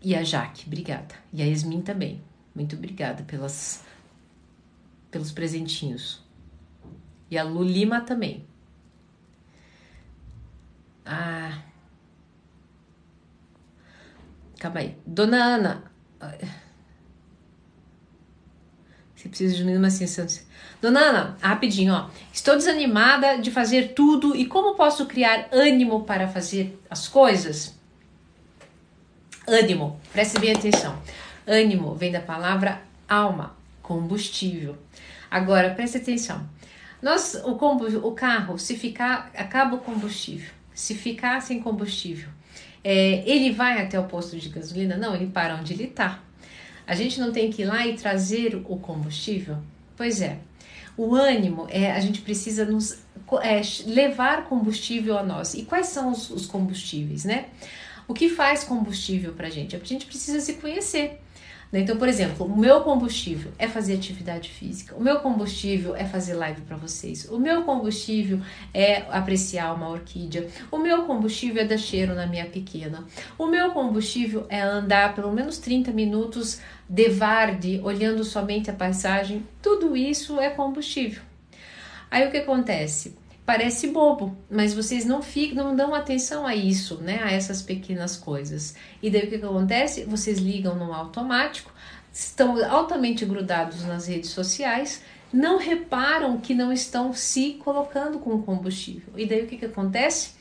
E 0.03 0.15
a 0.15 0.23
Jaque, 0.23 0.67
obrigada. 0.67 1.15
E 1.33 1.41
a 1.41 1.47
Esmin 1.47 1.81
também. 1.81 2.21
Muito 2.55 2.77
obrigada 2.77 3.23
pelas, 3.23 3.85
pelos 5.11 5.33
presentinhos. 5.33 6.23
E 7.31 7.39
a 7.39 7.43
Lulima 7.45 8.01
também. 8.01 8.45
Ah. 11.07 11.63
Calma 14.63 14.79
aí. 14.79 14.97
Dona 15.05 15.43
Ana. 15.43 15.83
Você 19.17 19.29
precisa 19.29 19.57
de 19.57 19.65
uma 19.65 19.91
sensação. 19.91 20.45
Dona 20.81 21.01
Ana, 21.01 21.37
rapidinho, 21.41 21.93
ó. 21.93 22.09
Estou 22.33 22.55
desanimada 22.55 23.39
de 23.39 23.51
fazer 23.51 23.93
tudo 23.93 24.37
e 24.37 24.47
como 24.47 24.77
posso 24.77 25.07
criar 25.07 25.49
ânimo 25.51 26.05
para 26.05 26.29
fazer 26.29 26.81
as 26.89 27.09
coisas? 27.09 27.75
Ânimo, 29.49 30.01
preste 30.13 30.39
bem 30.39 30.53
atenção. 30.53 30.97
Ânimo 31.45 31.97
vem 31.97 32.13
da 32.13 32.21
palavra 32.21 32.83
alma, 33.09 33.57
combustível. 33.83 34.79
Agora, 35.29 35.75
preste 35.75 35.97
atenção. 35.97 36.49
Nós, 37.03 37.35
o, 37.45 37.51
o 37.51 38.13
carro, 38.13 38.57
se 38.61 38.77
ficar, 38.77 39.29
acaba 39.35 39.75
o 39.75 39.81
combustível 39.81 40.63
se 40.75 40.95
ficar 40.95 41.41
sem 41.41 41.61
combustível, 41.61 42.29
é, 42.85 43.23
ele 43.29 43.53
vai 43.53 43.81
até 43.81 43.99
o 43.99 44.05
posto 44.05 44.37
de 44.37 44.49
gasolina? 44.49 44.97
Não, 44.97 45.15
ele 45.15 45.27
para 45.27 45.57
onde 45.57 45.73
ele 45.73 45.85
está. 45.85 46.21
A 46.87 46.95
gente 46.95 47.21
não 47.21 47.33
tem 47.33 47.51
que 47.51 47.63
ir 47.63 47.65
lá 47.67 47.87
e 47.87 47.95
trazer 47.95 48.57
o 48.57 48.77
combustível? 48.77 49.57
Pois 49.97 50.21
é. 50.21 50.39
O 50.97 51.15
ânimo 51.15 51.67
é 51.71 51.93
a 51.93 52.01
gente 52.01 52.21
precisa 52.21 52.65
nos 52.65 52.99
é, 53.43 53.61
levar 53.87 54.45
combustível 54.45 55.17
a 55.17 55.23
nós. 55.23 55.55
E 55.55 55.63
quais 55.63 55.87
são 55.87 56.11
os, 56.11 56.29
os 56.31 56.47
combustíveis, 56.47 57.25
né? 57.25 57.47
O 58.07 58.15
que 58.15 58.29
faz 58.29 58.65
combustível 58.65 59.33
para 59.33 59.47
a 59.47 59.51
gente? 59.51 59.77
A 59.77 59.79
gente 59.79 60.07
precisa 60.07 60.41
se 60.41 60.55
conhecer. 60.55 61.21
Né? 61.73 61.81
Então, 61.81 61.97
por 61.97 62.07
exemplo, 62.07 62.45
o 62.45 62.57
meu 62.57 62.83
combustível 62.83 63.51
é 63.59 63.67
fazer 63.67 63.95
atividade 63.95 64.51
física, 64.51 64.95
o 64.95 65.03
meu 65.03 65.21
combustível 65.21 65.97
é 65.97 66.05
fazer 66.05 66.35
live 66.35 66.61
para 66.61 66.77
vocês, 66.77 67.27
o 67.31 67.39
meu 67.39 67.63
combustível 67.63 68.41
é 68.75 68.99
apreciar 69.11 69.75
uma 69.75 69.89
orquídea, 69.89 70.47
o 70.71 70.77
meu 70.77 71.05
combustível 71.05 71.63
é 71.63 71.65
dar 71.65 71.79
cheiro 71.79 72.15
na 72.15 72.27
minha 72.27 72.45
pequena, 72.45 73.05
o 73.39 73.47
meu 73.47 73.71
combustível 73.71 74.45
é 74.51 74.61
andar 74.61 75.15
pelo 75.15 75.33
menos 75.33 75.57
30 75.57 75.91
minutos 75.93 76.61
de 76.87 77.09
varde, 77.09 77.81
olhando 77.83 78.23
somente 78.23 78.71
a 78.71 78.75
paisagem. 78.75 79.47
Tudo 79.63 79.97
isso 79.97 80.39
é 80.39 80.51
combustível. 80.51 81.23
Aí 82.11 82.29
o 82.29 82.31
que 82.31 82.37
acontece? 82.37 83.17
Parece 83.45 83.89
bobo, 83.89 84.37
mas 84.49 84.73
vocês 84.73 85.05
não 85.05 85.21
ficam, 85.21 85.65
não 85.65 85.77
dão 85.77 85.95
atenção 85.95 86.47
a 86.47 86.55
isso, 86.55 86.99
né? 86.99 87.21
A 87.23 87.33
essas 87.33 87.61
pequenas 87.61 88.17
coisas. 88.17 88.77
E 89.03 89.11
daí 89.11 89.27
o 89.27 89.31
que, 89.31 89.39
que 89.39 89.45
acontece? 89.45 90.05
Vocês 90.05 90.39
ligam 90.39 90.77
no 90.77 90.93
automático, 90.93 91.73
estão 92.13 92.65
altamente 92.65 93.25
grudados 93.25 93.85
nas 93.85 94.07
redes 94.07 94.31
sociais, 94.31 95.03
não 95.33 95.59
reparam 95.59 96.39
que 96.39 96.55
não 96.55 96.73
estão 96.73 97.13
se 97.13 97.55
colocando 97.55 98.21
com 98.21 98.41
combustível. 98.43 99.13
E 99.17 99.27
daí 99.27 99.43
o 99.43 99.47
que, 99.49 99.57
que 99.57 99.65
acontece? 99.65 100.35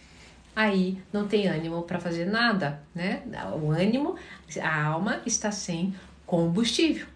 Aí 0.55 1.01
não 1.11 1.27
tem 1.27 1.47
ânimo 1.47 1.81
para 1.83 1.99
fazer 1.99 2.25
nada, 2.25 2.83
né? 2.93 3.23
O 3.61 3.71
ânimo, 3.71 4.15
a 4.61 4.83
alma 4.83 5.21
está 5.25 5.51
sem 5.51 5.95
combustível. 6.25 7.07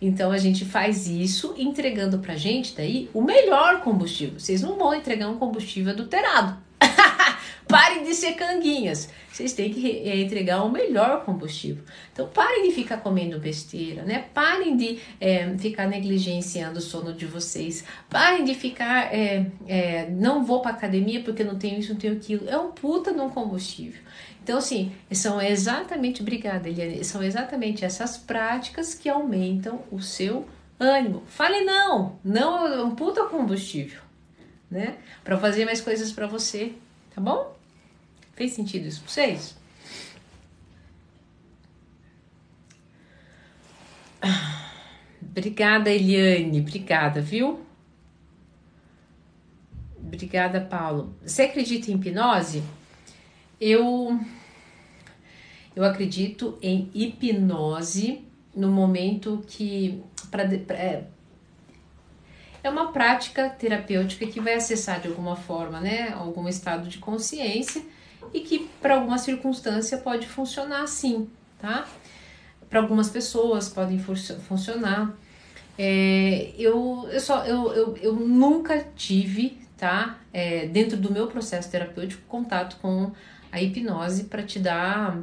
Então 0.00 0.30
a 0.30 0.38
gente 0.38 0.64
faz 0.64 1.08
isso 1.08 1.54
entregando 1.56 2.18
pra 2.18 2.36
gente 2.36 2.74
daí 2.76 3.10
o 3.12 3.20
melhor 3.20 3.80
combustível. 3.80 4.38
Vocês 4.38 4.62
não 4.62 4.76
vão 4.76 4.94
entregar 4.94 5.28
um 5.28 5.38
combustível 5.38 5.92
adulterado. 5.92 6.56
parem 7.68 8.02
de 8.02 8.14
ser 8.14 8.32
canguinhas. 8.32 9.10
Vocês 9.30 9.52
têm 9.52 9.72
que 9.72 10.08
é, 10.08 10.20
entregar 10.20 10.64
o 10.64 10.70
melhor 10.70 11.24
combustível. 11.24 11.84
Então 12.12 12.26
parem 12.28 12.68
de 12.68 12.74
ficar 12.74 12.96
comendo 12.96 13.38
besteira, 13.38 14.02
né? 14.02 14.24
Parem 14.32 14.76
de 14.76 14.98
é, 15.20 15.56
ficar 15.58 15.86
negligenciando 15.86 16.78
o 16.78 16.82
sono 16.82 17.12
de 17.12 17.26
vocês. 17.26 17.84
Parem 18.08 18.44
de 18.44 18.54
ficar 18.54 19.14
é, 19.14 19.46
é, 19.66 20.08
não 20.10 20.44
vou 20.44 20.60
para 20.60 20.72
academia 20.72 21.20
porque 21.20 21.44
não 21.44 21.56
tenho 21.56 21.78
isso, 21.78 21.92
não 21.92 22.00
tenho 22.00 22.14
aquilo. 22.14 22.48
É 22.48 22.58
um 22.58 22.72
puta 22.72 23.12
de 23.12 23.20
um 23.20 23.28
combustível. 23.28 24.00
Então, 24.48 24.56
assim, 24.56 24.90
são 25.12 25.42
exatamente, 25.42 26.22
obrigada, 26.22 26.70
Eliane, 26.70 27.04
são 27.04 27.22
exatamente 27.22 27.84
essas 27.84 28.16
práticas 28.16 28.94
que 28.94 29.06
aumentam 29.06 29.84
o 29.90 30.00
seu 30.00 30.48
ânimo. 30.80 31.22
Fale 31.26 31.60
não, 31.66 32.18
não 32.24 32.66
é 32.66 32.82
um 32.82 32.94
puta 32.94 33.26
combustível, 33.26 34.00
né? 34.70 34.96
Para 35.22 35.36
fazer 35.36 35.66
mais 35.66 35.82
coisas 35.82 36.10
para 36.12 36.26
você, 36.26 36.72
tá 37.14 37.20
bom? 37.20 37.54
Fez 38.36 38.52
sentido 38.52 38.88
isso 38.88 39.02
pra 39.02 39.10
vocês? 39.10 39.54
Obrigada, 45.20 45.90
Eliane. 45.90 46.60
Obrigada, 46.60 47.20
viu? 47.20 47.60
Obrigada, 50.02 50.58
Paulo. 50.58 51.14
Você 51.20 51.42
acredita 51.42 51.90
em 51.90 51.96
hipnose? 51.96 52.62
Eu 53.60 54.18
eu 55.78 55.84
acredito 55.84 56.58
em 56.60 56.90
hipnose 56.92 58.24
no 58.52 58.66
momento 58.66 59.44
que 59.46 60.02
pra, 60.28 60.42
é, 60.42 61.04
é 62.64 62.68
uma 62.68 62.90
prática 62.90 63.48
terapêutica 63.48 64.26
que 64.26 64.40
vai 64.40 64.54
acessar 64.54 65.00
de 65.00 65.06
alguma 65.06 65.36
forma, 65.36 65.80
né, 65.80 66.12
algum 66.14 66.48
estado 66.48 66.88
de 66.88 66.98
consciência 66.98 67.80
e 68.34 68.40
que 68.40 68.68
para 68.82 68.96
alguma 68.96 69.18
circunstância 69.18 69.98
pode 69.98 70.26
funcionar 70.26 70.82
assim, 70.82 71.30
tá? 71.60 71.86
Para 72.68 72.80
algumas 72.80 73.08
pessoas 73.08 73.68
podem 73.68 74.00
funcionar. 74.00 75.16
É, 75.78 76.54
eu, 76.58 77.08
eu, 77.08 77.20
só, 77.20 77.44
eu, 77.44 77.72
eu, 77.72 77.96
eu 77.98 78.12
nunca 78.14 78.84
tive, 78.96 79.56
tá? 79.76 80.18
É, 80.32 80.66
dentro 80.66 80.96
do 80.96 81.12
meu 81.12 81.28
processo 81.28 81.70
terapêutico, 81.70 82.20
contato 82.26 82.78
com 82.82 83.12
a 83.52 83.62
hipnose 83.62 84.24
para 84.24 84.42
te 84.42 84.58
dar 84.58 85.16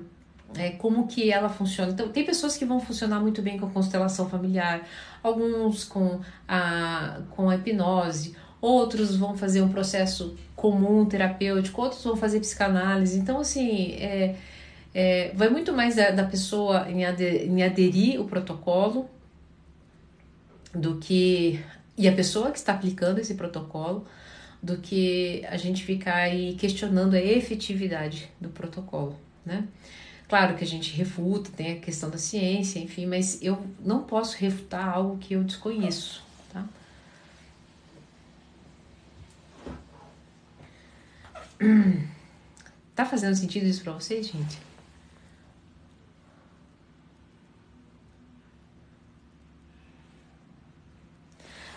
é, 0.58 0.72
como 0.72 1.08
que 1.08 1.32
ela 1.32 1.50
funciona. 1.50 1.92
Então, 1.92 2.10
tem 2.10 2.24
pessoas 2.24 2.58
que 2.58 2.66
vão 2.66 2.80
funcionar 2.80 3.20
muito 3.20 3.42
bem 3.42 3.58
com 3.58 3.66
a 3.66 3.70
constelação 3.70 4.30
familiar, 4.30 4.88
alguns 5.24 5.84
com 5.84 6.20
a, 6.48 7.22
com 7.32 7.50
a 7.50 7.56
hipnose, 7.56 8.36
outros 8.62 9.16
vão 9.16 9.38
fazer 9.38 9.62
um 9.62 9.70
processo 9.70 10.36
comum 10.56 11.06
terapêutico, 11.06 11.82
outros 11.82 12.04
vão 12.04 12.16
fazer 12.16 12.40
psicanálise. 12.40 13.18
Então, 13.20 13.40
assim, 13.40 13.94
é, 13.94 14.36
é, 14.94 15.32
vai 15.36 15.50
muito 15.50 15.74
mais 15.74 15.96
da, 15.96 16.12
da 16.12 16.24
pessoa 16.24 16.90
em, 16.90 17.06
ader, 17.06 17.44
em 17.44 17.64
aderir 17.64 18.20
o 18.20 18.26
protocolo 18.26 19.10
do 20.74 20.98
que. 20.98 21.64
e 21.98 22.08
a 22.08 22.14
pessoa 22.14 22.52
que 22.52 22.58
está 22.58 22.74
aplicando 22.74 23.20
esse 23.20 23.36
protocolo 23.36 24.06
do 24.62 24.78
que 24.78 25.46
a 25.48 25.58
gente 25.58 25.84
ficar 25.84 26.16
aí 26.16 26.56
questionando 26.56 27.14
a 27.14 27.22
efetividade 27.22 28.32
do 28.42 28.50
protocolo, 28.50 29.16
né? 29.46 29.66
Claro 30.28 30.56
que 30.56 30.64
a 30.64 30.68
gente 30.68 30.92
refuta, 30.96 31.52
tem 31.56 31.74
a 31.74 31.80
questão 31.80 32.10
da 32.10 32.18
ciência, 32.18 32.80
enfim, 32.80 33.06
mas 33.06 33.42
eu 33.42 33.64
não 33.80 34.04
posso 34.04 34.38
refutar 34.38 34.90
algo 34.90 35.18
que 35.18 35.34
eu 35.36 35.44
desconheço, 35.44 36.24
tá? 36.52 36.66
Tá 42.96 43.06
fazendo 43.06 43.36
sentido 43.36 43.66
isso 43.68 43.84
para 43.84 43.94
vocês, 43.94 44.28
gente? 44.28 44.58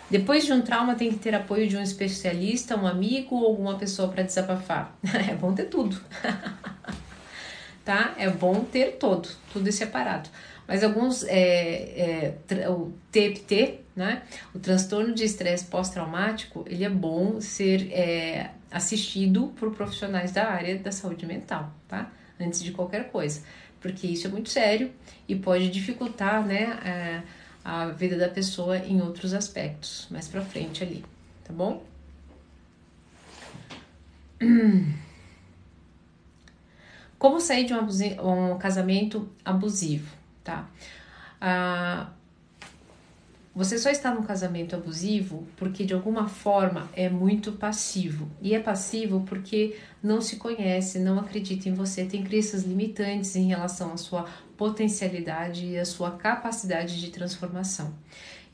Depois 0.09 0.43
de 0.43 0.51
um 0.53 0.61
trauma, 0.61 0.95
tem 0.95 1.11
que 1.11 1.19
ter 1.19 1.35
apoio 1.35 1.67
de 1.67 1.77
um 1.77 1.81
especialista, 1.83 2.75
um 2.75 2.87
amigo 2.87 3.35
ou 3.35 3.45
alguma 3.45 3.77
pessoa 3.77 4.07
para 4.09 4.23
desabafar. 4.23 4.97
É 5.29 5.35
bom 5.35 5.53
ter 5.53 5.65
tudo. 5.65 6.01
tá? 7.89 8.13
É 8.19 8.29
bom 8.29 8.63
ter 8.63 8.97
todo, 8.97 9.27
tudo 9.51 9.71
separado. 9.71 10.29
Mas 10.67 10.83
alguns, 10.83 11.23
é, 11.23 12.35
é, 12.47 12.69
o 12.69 12.93
TPT, 13.11 13.79
né? 13.95 14.21
O 14.53 14.59
transtorno 14.59 15.11
de 15.11 15.23
estresse 15.23 15.65
pós-traumático, 15.65 16.63
ele 16.67 16.83
é 16.83 16.89
bom 16.89 17.41
ser 17.41 17.91
é, 17.91 18.51
assistido 18.69 19.47
por 19.57 19.73
profissionais 19.73 20.31
da 20.31 20.51
área 20.51 20.77
da 20.77 20.91
saúde 20.91 21.25
mental, 21.25 21.73
tá? 21.87 22.11
Antes 22.39 22.61
de 22.61 22.71
qualquer 22.71 23.09
coisa, 23.09 23.41
porque 23.81 24.05
isso 24.05 24.27
é 24.27 24.29
muito 24.29 24.49
sério 24.49 24.91
e 25.27 25.35
pode 25.35 25.67
dificultar, 25.71 26.45
né? 26.45 26.79
É, 26.85 27.23
a 27.65 27.87
vida 27.87 28.15
da 28.19 28.29
pessoa 28.29 28.77
em 28.77 29.01
outros 29.01 29.33
aspectos, 29.33 30.05
mais 30.11 30.27
pra 30.27 30.41
frente 30.41 30.83
ali, 30.83 31.03
tá 31.43 31.51
bom? 31.51 31.83
Como 37.19 37.39
sair 37.41 37.65
de 37.65 37.73
um, 37.73 38.53
um 38.53 38.57
casamento 38.57 39.29
abusivo, 39.43 40.09
tá? 40.43 40.67
Ah, 41.41 42.09
você 43.53 43.77
só 43.77 43.89
está 43.89 44.15
num 44.15 44.23
casamento 44.23 44.73
abusivo 44.73 45.45
porque 45.57 45.83
de 45.83 45.93
alguma 45.93 46.29
forma 46.29 46.89
é 46.93 47.09
muito 47.09 47.51
passivo. 47.51 48.31
E 48.41 48.55
é 48.55 48.59
passivo 48.59 49.25
porque 49.27 49.77
não 50.01 50.21
se 50.21 50.37
conhece, 50.37 50.97
não 50.97 51.19
acredita 51.19 51.67
em 51.67 51.73
você, 51.73 52.05
tem 52.05 52.23
crenças 52.23 52.63
limitantes 52.63 53.35
em 53.35 53.47
relação 53.47 53.91
à 53.91 53.97
sua 53.97 54.25
potencialidade 54.55 55.65
e 55.65 55.77
à 55.77 55.83
sua 55.83 56.11
capacidade 56.11 57.01
de 57.01 57.09
transformação. 57.09 57.93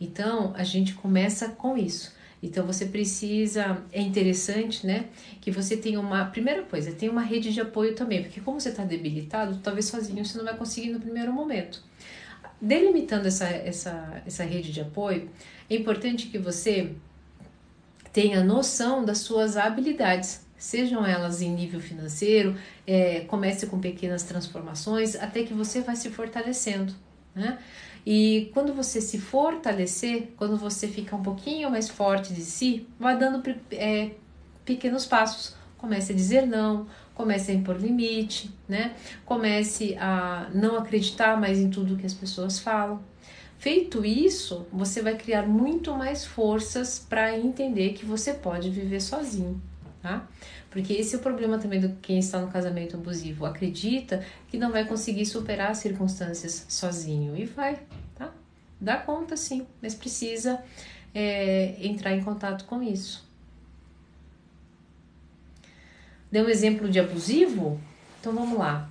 Então, 0.01 0.53
a 0.55 0.63
gente 0.63 0.95
começa 0.95 1.49
com 1.49 1.77
isso. 1.77 2.14
Então 2.41 2.65
você 2.65 2.85
precisa, 2.85 3.83
é 3.91 4.01
interessante, 4.01 4.85
né, 4.85 5.05
que 5.41 5.49
você 5.49 5.75
tenha 5.77 5.99
uma, 5.99 6.25
primeira 6.25 6.63
coisa, 6.63 6.91
tem 6.91 7.09
uma 7.09 7.21
rede 7.21 7.53
de 7.53 7.61
apoio 7.61 7.95
também, 7.95 8.21
porque 8.21 8.41
como 8.41 8.59
você 8.59 8.69
está 8.69 8.83
debilitado, 8.83 9.59
talvez 9.63 9.85
sozinho 9.85 10.23
você 10.23 10.37
não 10.37 10.45
vai 10.45 10.55
conseguir 10.55 10.91
no 10.91 10.99
primeiro 10.99 11.33
momento. 11.33 11.83
Delimitando 12.61 13.27
essa, 13.27 13.45
essa, 13.45 14.21
essa 14.25 14.43
rede 14.43 14.71
de 14.71 14.81
apoio, 14.81 15.29
é 15.69 15.75
importante 15.75 16.27
que 16.27 16.37
você 16.37 16.91
tenha 18.13 18.43
noção 18.43 19.03
das 19.03 19.19
suas 19.19 19.57
habilidades, 19.57 20.45
sejam 20.57 21.05
elas 21.05 21.41
em 21.41 21.49
nível 21.49 21.79
financeiro, 21.79 22.55
é, 22.87 23.21
comece 23.21 23.67
com 23.67 23.79
pequenas 23.79 24.23
transformações, 24.23 25.15
até 25.15 25.43
que 25.43 25.53
você 25.53 25.81
vai 25.81 25.95
se 25.95 26.09
fortalecendo, 26.09 26.93
né? 27.35 27.59
E 28.05 28.51
quando 28.53 28.73
você 28.73 29.01
se 29.01 29.17
fortalecer, 29.17 30.33
quando 30.37 30.57
você 30.57 30.87
fica 30.87 31.15
um 31.15 31.23
pouquinho 31.23 31.71
mais 31.71 31.89
forte 31.89 32.33
de 32.33 32.41
si, 32.41 32.87
vai 32.99 33.17
dando 33.17 33.41
é, 33.71 34.11
pequenos 34.63 35.05
passos. 35.05 35.55
Comece 35.77 36.13
a 36.13 36.15
dizer 36.15 36.45
não, 36.45 36.87
comece 37.15 37.51
a 37.51 37.53
impor 37.53 37.77
limite, 37.77 38.53
né? 38.67 38.95
Comece 39.25 39.95
a 39.99 40.49
não 40.53 40.77
acreditar 40.77 41.39
mais 41.39 41.57
em 41.59 41.69
tudo 41.69 41.97
que 41.97 42.05
as 42.05 42.13
pessoas 42.13 42.59
falam. 42.59 43.01
Feito 43.57 44.05
isso, 44.05 44.67
você 44.71 45.01
vai 45.01 45.15
criar 45.15 45.43
muito 45.43 45.93
mais 45.95 46.25
forças 46.25 46.99
para 46.99 47.37
entender 47.37 47.93
que 47.93 48.05
você 48.05 48.33
pode 48.33 48.69
viver 48.69 49.01
sozinho, 49.01 49.59
tá? 50.01 50.27
Porque 50.75 50.91
esse 50.91 51.15
é 51.15 51.17
o 51.17 51.21
problema 51.21 51.57
também 51.57 51.79
do 51.79 51.87
quem 52.01 52.19
está 52.19 52.37
no 52.37 52.49
casamento 52.49 52.97
abusivo. 52.97 53.45
Acredita 53.45 54.25
que 54.49 54.57
não 54.57 54.73
vai 54.73 54.83
conseguir 54.83 55.25
superar 55.25 55.71
as 55.71 55.77
circunstâncias 55.77 56.65
sozinho 56.67 57.33
e 57.37 57.45
vai, 57.45 57.79
Dá 58.79 58.97
conta 58.97 59.37
sim, 59.37 59.65
mas 59.81 59.95
precisa 59.95 60.61
é, 61.13 61.77
entrar 61.79 62.13
em 62.13 62.21
contato 62.21 62.65
com 62.65 62.83
isso. 62.83 63.25
Deu 66.29 66.43
um 66.43 66.49
exemplo 66.49 66.89
de 66.89 66.99
abusivo? 66.99 67.79
Então 68.19 68.33
vamos 68.33 68.59
lá. 68.59 68.89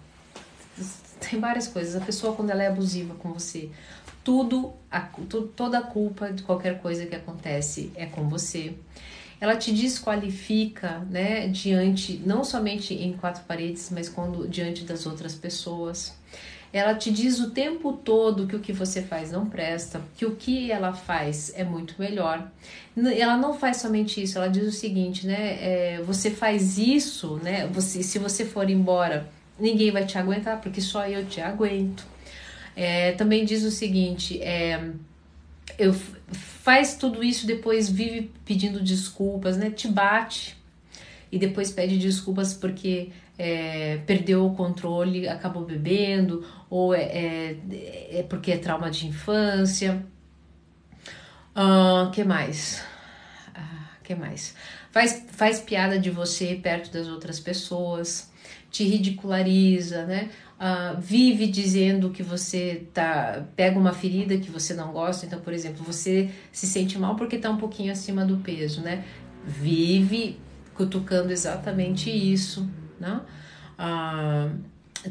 Tem 1.20 1.38
várias 1.38 1.68
coisas. 1.68 2.01
A 2.01 2.05
pessoa, 2.05 2.35
quando 2.35 2.49
ela 2.49 2.62
é 2.62 2.68
abusiva 2.68 3.14
com 3.16 3.31
você, 3.31 3.70
tudo, 4.25 4.73
a, 4.90 5.03
toda 5.55 5.81
a 5.81 5.83
culpa 5.83 6.33
de 6.33 6.42
qualquer 6.42 6.81
coisa 6.81 7.05
que 7.05 7.14
acontece 7.14 7.92
é 7.94 8.07
com 8.07 8.27
você. 8.27 8.75
Ela 9.40 9.57
te 9.57 9.73
desqualifica, 9.73 11.01
né, 11.11 11.49
diante, 11.49 12.20
não 12.25 12.44
somente 12.44 12.94
em 12.94 13.12
quatro 13.12 13.44
paredes, 13.44 13.90
mas 13.90 14.09
quando 14.09 14.49
diante 14.49 14.85
das 14.85 15.07
outras 15.07 15.35
pessoas. 15.35 16.14
Ela 16.73 16.92
te 16.97 17.12
diz 17.12 17.38
o 17.38 17.51
tempo 17.51 17.92
todo 17.92 18.49
que 18.49 18.57
o 18.57 18.59
que 18.59 18.73
você 18.73 19.01
faz 19.01 19.31
não 19.31 19.47
presta, 19.47 20.03
que 20.16 20.27
o 20.27 20.35
que 20.35 20.73
ela 20.73 20.92
faz 20.92 21.53
é 21.55 21.62
muito 21.62 21.94
melhor. 22.01 22.51
Ela 22.97 23.37
não 23.37 23.55
faz 23.55 23.77
somente 23.77 24.20
isso, 24.20 24.38
ela 24.38 24.49
diz 24.49 24.66
o 24.66 24.73
seguinte, 24.73 25.25
né? 25.25 25.59
É, 25.61 26.03
você 26.05 26.33
faz 26.33 26.77
isso, 26.77 27.38
né? 27.44 27.68
Você, 27.68 28.03
se 28.03 28.18
você 28.18 28.44
for 28.44 28.68
embora, 28.68 29.29
ninguém 29.57 29.92
vai 29.92 30.05
te 30.05 30.18
aguentar, 30.18 30.61
porque 30.61 30.81
só 30.81 31.07
eu 31.07 31.25
te 31.27 31.40
aguento. 31.40 32.05
É, 32.75 33.12
também 33.12 33.44
diz 33.44 33.62
o 33.62 33.70
seguinte: 33.70 34.42
é, 34.42 34.90
eu 35.79 35.94
faz 35.94 36.96
tudo 36.96 37.22
isso, 37.22 37.46
depois 37.46 37.88
vive 37.88 38.31
pedindo 38.44 38.83
desculpas, 38.83 39.57
né? 39.57 39.70
Te 39.70 39.88
bate 39.88 40.57
e 41.31 41.38
depois 41.38 41.70
pede 41.70 41.98
desculpas 41.98 42.55
porque 42.55 43.11
é, 43.38 43.98
perdeu 44.07 44.46
o 44.46 44.55
controle, 44.55 45.29
acabou 45.29 45.64
bebendo, 45.64 46.46
ou 46.70 46.94
é, 46.94 47.03
é, 47.03 47.57
é 48.20 48.27
porque 48.29 48.53
é 48.53 48.57
trauma 48.57 48.90
de 48.90 49.07
infância. 49.07 50.05
Uh, 51.57 52.11
que 52.11 52.24
mais? 52.24 52.83
Uh, 53.48 54.03
que 54.03 54.14
mais? 54.14 54.55
Faz, 54.90 55.24
faz 55.33 55.61
piada 55.61 55.98
de 55.98 56.11
você 56.11 56.55
perto 56.55 56.92
das 56.92 57.09
outras 57.09 57.40
pessoas, 57.40 58.31
te 58.70 58.85
ridiculariza, 58.85 60.05
né? 60.05 60.31
Uh, 60.55 61.01
vive 61.01 61.49
dizendo 61.49 62.11
que 62.11 62.23
você 62.23 62.87
tá 62.95 63.45
pega 63.57 63.77
uma 63.79 63.93
ferida 63.93 64.38
que 64.38 64.51
você 64.51 64.73
não 64.73 64.93
gosta, 64.93 65.27
então, 65.27 65.40
por 65.40 65.53
exemplo, 65.53 65.85
você 65.85 66.31
se 66.53 66.67
sente 66.67 66.97
mal 66.97 67.17
porque 67.17 67.38
tá 67.38 67.51
um 67.51 67.57
pouquinho 67.57 67.90
acima 67.90 68.25
do 68.25 68.37
peso, 68.37 68.81
né? 68.81 69.05
Vive 69.45 70.38
cutucando 70.75 71.33
exatamente 71.33 72.09
isso, 72.09 72.69
né? 73.01 73.21
Ah, 73.77 74.51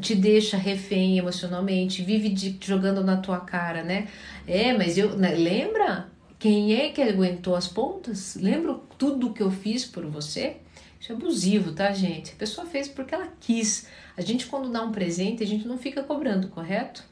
te 0.00 0.14
deixa 0.14 0.56
refém 0.56 1.18
emocionalmente, 1.18 2.02
vive 2.02 2.28
de, 2.30 2.58
jogando 2.60 3.02
na 3.04 3.16
tua 3.16 3.40
cara, 3.40 3.82
né? 3.82 4.08
É, 4.46 4.72
mas 4.72 4.98
eu. 4.98 5.16
Né, 5.16 5.34
lembra? 5.34 6.08
Quem 6.38 6.74
é 6.74 6.90
que 6.90 7.00
aguentou 7.00 7.54
as 7.54 7.68
pontas? 7.68 8.34
Lembra 8.34 8.74
tudo 8.98 9.32
que 9.32 9.42
eu 9.42 9.50
fiz 9.50 9.84
por 9.84 10.04
você? 10.06 10.56
Isso 11.00 11.12
é 11.12 11.14
abusivo, 11.14 11.72
tá, 11.72 11.92
gente? 11.92 12.32
A 12.32 12.36
pessoa 12.36 12.66
fez 12.66 12.88
porque 12.88 13.14
ela 13.14 13.28
quis. 13.40 13.86
A 14.16 14.20
gente, 14.20 14.46
quando 14.46 14.70
dá 14.70 14.82
um 14.82 14.92
presente, 14.92 15.42
a 15.42 15.46
gente 15.46 15.66
não 15.66 15.76
fica 15.76 16.02
cobrando, 16.02 16.48
correto? 16.48 17.04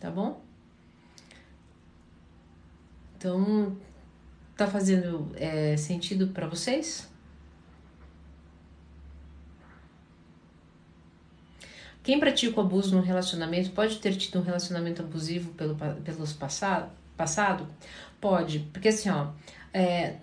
Tá 0.00 0.10
bom? 0.10 0.42
Então, 3.16 3.76
tá 4.56 4.66
fazendo 4.66 5.30
é, 5.36 5.76
sentido 5.76 6.28
para 6.28 6.46
vocês? 6.46 7.08
Quem 12.02 12.20
pratica 12.20 12.60
o 12.60 12.62
abuso 12.62 12.94
no 12.94 13.00
relacionamento 13.00 13.70
pode 13.70 13.98
ter 13.98 14.14
tido 14.14 14.38
um 14.38 14.42
relacionamento 14.42 15.00
abusivo 15.00 15.52
pelo, 15.54 15.74
pelos 15.74 16.34
passado, 16.34 16.92
passado? 17.16 17.66
Pode, 18.20 18.58
porque 18.74 18.88
assim, 18.88 19.08
ó, 19.08 19.28
é, 19.72 20.16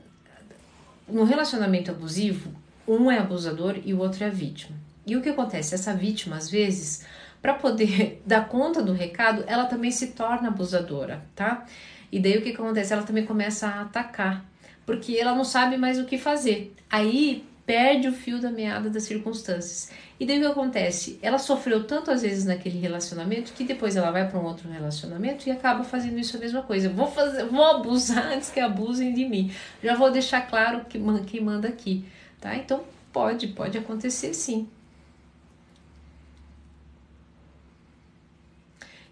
no 1.07 1.23
relacionamento 1.23 1.89
abusivo, 1.89 2.53
um 2.87 3.09
é 3.09 3.17
abusador 3.17 3.79
e 3.83 3.95
o 3.95 3.99
outro 3.99 4.23
é 4.23 4.27
a 4.27 4.29
vítima. 4.29 4.77
E 5.05 5.15
o 5.15 5.21
que 5.21 5.29
acontece? 5.29 5.73
Essa 5.73 5.93
vítima, 5.93 6.37
às 6.37 6.49
vezes, 6.49 7.05
para 7.41 7.53
poder 7.53 8.21
dar 8.25 8.47
conta 8.47 8.81
do 8.81 8.93
recado, 8.93 9.43
ela 9.47 9.65
também 9.65 9.91
se 9.91 10.07
torna 10.07 10.49
abusadora, 10.49 11.23
tá? 11.35 11.65
E 12.11 12.19
daí 12.19 12.37
o 12.37 12.41
que 12.41 12.51
acontece? 12.51 12.93
Ela 12.93 13.03
também 13.03 13.25
começa 13.25 13.67
a 13.67 13.81
atacar, 13.81 14.45
porque 14.85 15.17
ela 15.17 15.33
não 15.33 15.45
sabe 15.45 15.77
mais 15.77 15.97
o 15.97 16.05
que 16.05 16.17
fazer. 16.17 16.75
Aí 16.89 17.45
perde 17.65 18.07
o 18.07 18.13
fio 18.13 18.39
da 18.39 18.51
meada 18.51 18.89
das 18.89 19.03
circunstâncias. 19.03 19.91
E 20.19 20.25
daí 20.25 20.37
o 20.37 20.41
que 20.41 20.47
acontece? 20.47 21.17
Ela 21.21 21.37
sofreu 21.37 21.85
tanto 21.85 22.11
às 22.11 22.21
vezes 22.21 22.45
naquele 22.45 22.77
relacionamento 22.77 23.53
que 23.53 23.63
depois 23.63 23.95
ela 23.95 24.11
vai 24.11 24.27
para 24.27 24.39
um 24.39 24.43
outro 24.43 24.69
relacionamento 24.69 25.47
e 25.47 25.51
acaba 25.51 25.83
fazendo 25.83 26.19
isso 26.19 26.35
a 26.35 26.39
mesma 26.39 26.61
coisa. 26.63 26.89
Vou 26.89 27.07
fazer, 27.07 27.45
vou 27.45 27.63
abusar 27.63 28.33
antes 28.33 28.49
que 28.49 28.59
abusem 28.59 29.13
de 29.13 29.25
mim. 29.25 29.51
Já 29.81 29.95
vou 29.95 30.11
deixar 30.11 30.41
claro 30.41 30.85
que 30.85 30.99
quem 31.25 31.41
manda 31.41 31.67
aqui, 31.67 32.05
tá? 32.41 32.55
Então 32.55 32.83
pode, 33.13 33.47
pode 33.47 33.77
acontecer 33.77 34.33
sim. 34.33 34.67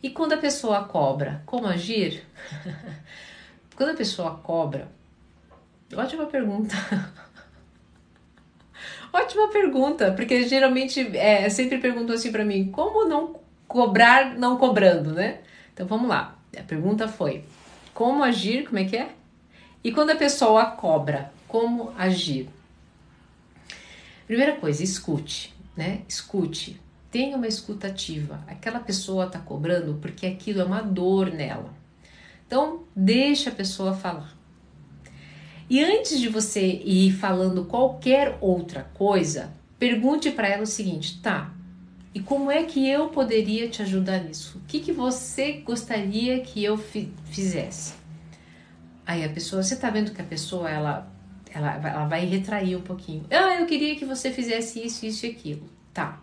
E 0.01 0.09
quando 0.09 0.33
a 0.33 0.37
pessoa 0.37 0.83
cobra, 0.85 1.41
como 1.45 1.67
agir? 1.67 2.23
quando 3.75 3.89
a 3.91 3.95
pessoa 3.95 4.35
cobra, 4.37 4.89
ótima 5.95 6.25
pergunta. 6.25 6.75
Ótima 9.11 9.47
pergunta, 9.49 10.11
porque 10.11 10.47
geralmente 10.47 11.17
é, 11.17 11.49
sempre 11.49 11.79
perguntam 11.79 12.15
assim 12.15 12.31
para 12.31 12.45
mim, 12.45 12.69
como 12.71 13.07
não 13.09 13.39
cobrar 13.67 14.35
não 14.37 14.57
cobrando, 14.57 15.13
né? 15.13 15.39
Então 15.73 15.87
vamos 15.87 16.07
lá. 16.07 16.37
A 16.57 16.61
pergunta 16.63 17.07
foi: 17.07 17.43
como 17.93 18.23
agir? 18.23 18.65
Como 18.65 18.77
é 18.77 18.85
que 18.85 18.95
é? 18.95 19.09
E 19.83 19.91
quando 19.91 20.11
a 20.11 20.15
pessoa 20.15 20.65
cobra, 20.67 21.31
como 21.47 21.91
agir? 21.97 22.49
Primeira 24.27 24.57
coisa, 24.57 24.83
escute, 24.83 25.55
né? 25.75 26.01
Escute. 26.07 26.79
Tenha 27.11 27.37
uma 27.37 27.47
escutativa. 27.47 28.43
Aquela 28.47 28.79
pessoa 28.79 29.25
está 29.25 29.39
cobrando 29.39 29.97
porque 30.01 30.25
aquilo 30.25 30.61
é 30.61 30.63
uma 30.63 30.81
dor 30.81 31.31
nela. 31.31 31.73
Então, 32.45 32.83
deixa 32.95 33.49
a 33.49 33.53
pessoa 33.53 33.93
falar. 33.93 34.37
E 35.69 35.83
antes 35.83 36.19
de 36.19 36.27
você 36.27 36.81
ir 36.83 37.11
falando 37.11 37.65
qualquer 37.65 38.37
outra 38.41 38.83
coisa, 38.93 39.51
pergunte 39.77 40.31
para 40.31 40.47
ela 40.47 40.63
o 40.63 40.67
seguinte: 40.67 41.19
tá, 41.21 41.53
e 42.13 42.19
como 42.19 42.49
é 42.49 42.63
que 42.63 42.87
eu 42.87 43.09
poderia 43.09 43.69
te 43.69 43.83
ajudar 43.83 44.23
nisso? 44.23 44.57
O 44.57 44.61
que, 44.67 44.79
que 44.79 44.91
você 44.91 45.53
gostaria 45.53 46.39
que 46.41 46.63
eu 46.63 46.75
fi 46.77 47.13
fizesse? 47.25 47.93
Aí 49.05 49.23
a 49.23 49.29
pessoa, 49.29 49.61
você 49.61 49.75
tá 49.75 49.89
vendo 49.89 50.11
que 50.11 50.21
a 50.21 50.25
pessoa 50.25 50.69
ela, 50.69 51.11
ela, 51.53 51.75
ela 51.75 52.05
vai 52.05 52.25
retrair 52.25 52.75
um 52.75 52.81
pouquinho. 52.81 53.25
Ah, 53.29 53.59
eu 53.59 53.65
queria 53.67 53.95
que 53.95 54.05
você 54.05 54.31
fizesse 54.31 54.83
isso, 54.83 55.05
isso 55.05 55.25
e 55.25 55.29
aquilo. 55.29 55.69
Tá. 55.93 56.19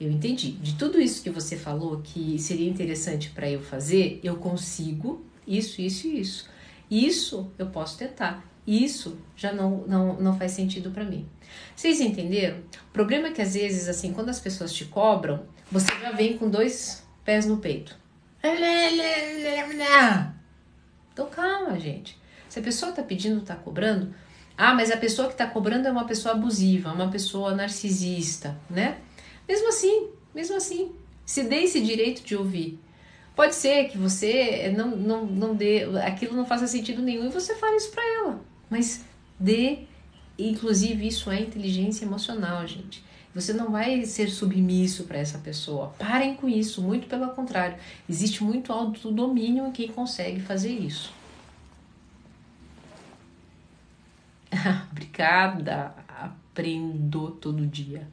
Eu 0.00 0.10
entendi. 0.10 0.52
De 0.52 0.74
tudo 0.74 1.00
isso 1.00 1.22
que 1.22 1.30
você 1.30 1.56
falou 1.56 2.00
que 2.02 2.38
seria 2.38 2.68
interessante 2.68 3.30
para 3.30 3.50
eu 3.50 3.60
fazer, 3.60 4.20
eu 4.22 4.36
consigo 4.36 5.24
isso, 5.46 5.80
isso 5.80 6.06
e 6.06 6.20
isso. 6.20 6.48
Isso 6.90 7.50
eu 7.58 7.66
posso 7.66 7.98
tentar. 7.98 8.44
Isso 8.66 9.18
já 9.34 9.52
não, 9.52 9.84
não, 9.86 10.20
não 10.20 10.38
faz 10.38 10.52
sentido 10.52 10.90
para 10.90 11.04
mim. 11.04 11.26
Vocês 11.74 12.00
entenderam? 12.00 12.58
O 12.58 12.92
problema 12.92 13.28
é 13.28 13.32
que 13.32 13.42
às 13.42 13.54
vezes, 13.54 13.88
assim, 13.88 14.12
quando 14.12 14.28
as 14.28 14.38
pessoas 14.38 14.72
te 14.72 14.84
cobram, 14.84 15.44
você 15.72 15.90
já 16.00 16.12
vem 16.12 16.36
com 16.36 16.50
dois 16.50 17.02
pés 17.24 17.46
no 17.46 17.56
peito. 17.56 17.96
Então 21.12 21.28
calma, 21.28 21.78
gente. 21.80 22.18
Se 22.48 22.58
a 22.58 22.62
pessoa 22.62 22.92
tá 22.92 23.02
pedindo, 23.02 23.40
tá 23.40 23.56
cobrando, 23.56 24.14
ah, 24.56 24.74
mas 24.74 24.90
a 24.90 24.96
pessoa 24.96 25.28
que 25.28 25.36
tá 25.36 25.46
cobrando 25.46 25.88
é 25.88 25.90
uma 25.90 26.04
pessoa 26.04 26.34
abusiva, 26.34 26.92
uma 26.92 27.10
pessoa 27.10 27.54
narcisista, 27.54 28.56
né? 28.68 28.98
Mesmo 29.48 29.68
assim, 29.68 30.08
mesmo 30.34 30.56
assim, 30.56 30.92
se 31.24 31.44
dê 31.44 31.62
esse 31.62 31.80
direito 31.80 32.22
de 32.22 32.36
ouvir. 32.36 32.78
Pode 33.34 33.54
ser 33.54 33.88
que 33.88 33.96
você 33.96 34.72
não, 34.76 34.96
não, 34.96 35.26
não 35.26 35.54
dê, 35.54 35.84
aquilo 36.04 36.36
não 36.36 36.44
faça 36.44 36.66
sentido 36.66 37.00
nenhum 37.00 37.26
e 37.26 37.30
você 37.30 37.54
fale 37.54 37.76
isso 37.76 37.90
para 37.90 38.02
ela. 38.16 38.40
Mas 38.68 39.04
dê, 39.38 39.84
inclusive 40.38 41.06
isso 41.06 41.30
é 41.30 41.40
inteligência 41.40 42.04
emocional, 42.04 42.66
gente. 42.66 43.02
Você 43.34 43.52
não 43.52 43.70
vai 43.70 44.04
ser 44.04 44.28
submisso 44.28 45.04
para 45.04 45.18
essa 45.18 45.38
pessoa. 45.38 45.94
Parem 45.98 46.34
com 46.34 46.48
isso, 46.48 46.82
muito 46.82 47.06
pelo 47.06 47.28
contrário. 47.30 47.76
Existe 48.08 48.42
muito 48.42 48.72
autodomínio 48.72 49.66
em 49.66 49.72
quem 49.72 49.88
consegue 49.88 50.40
fazer 50.40 50.72
isso. 50.72 51.12
Obrigada. 54.90 55.94
Aprendo 56.08 57.30
todo 57.32 57.64
dia. 57.66 58.08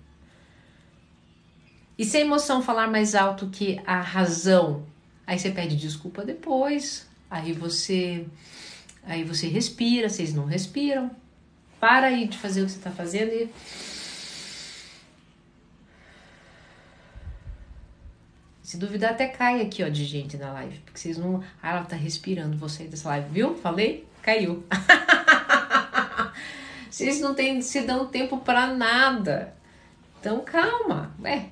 E 1.97 2.03
se 2.03 2.17
a 2.17 2.21
emoção 2.21 2.61
falar 2.61 2.89
mais 2.89 3.15
alto 3.15 3.49
que 3.49 3.79
a 3.85 4.01
razão, 4.01 4.83
Aí 5.27 5.39
você 5.39 5.49
pede 5.49 5.75
desculpa 5.75 6.23
depois, 6.23 7.07
aí 7.29 7.51
você 7.51 8.27
aí 9.03 9.23
você 9.23 9.47
respira, 9.47 10.07
vocês 10.07 10.33
não 10.33 10.45
respiram. 10.45 11.09
Para 11.79 12.07
aí 12.07 12.27
de 12.27 12.37
fazer 12.37 12.61
o 12.61 12.65
que 12.65 12.71
você 12.71 12.77
está 12.77 12.91
fazendo 12.91 13.31
e 13.31 13.49
Se 18.63 18.77
duvidar, 18.77 19.11
até 19.11 19.27
cai 19.27 19.61
aqui, 19.61 19.83
ó, 19.83 19.87
de 19.87 20.03
gente 20.03 20.37
na 20.37 20.51
live. 20.53 20.79
Porque 20.79 20.99
vocês 20.99 21.19
não. 21.19 21.43
Ah, 21.61 21.71
ela 21.71 21.85
tá 21.85 21.95
respirando, 21.95 22.67
sair 22.67 22.87
dessa 22.87 23.07
live, 23.09 23.29
viu? 23.29 23.55
Falei? 23.55 24.07
Caiu. 24.23 24.65
vocês 26.89 27.21
não 27.21 27.35
tem, 27.35 27.61
se 27.61 27.81
dão 27.81 28.07
tempo 28.07 28.39
para 28.39 28.73
nada. 28.73 29.53
Então, 30.19 30.43
calma. 30.43 31.13
É, 31.23 31.45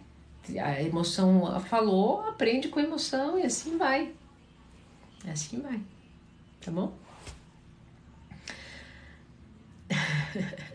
a 0.59 0.81
emoção 0.81 1.59
falou, 1.61 2.27
aprende 2.27 2.67
com 2.67 2.79
emoção 2.79 3.39
e 3.39 3.43
assim 3.43 3.77
vai. 3.77 4.11
Assim 5.27 5.61
vai. 5.61 5.79
Tá 6.61 6.71
bom? 6.71 6.93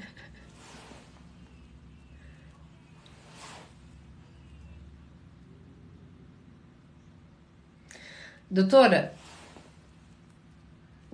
Doutora, 8.50 9.12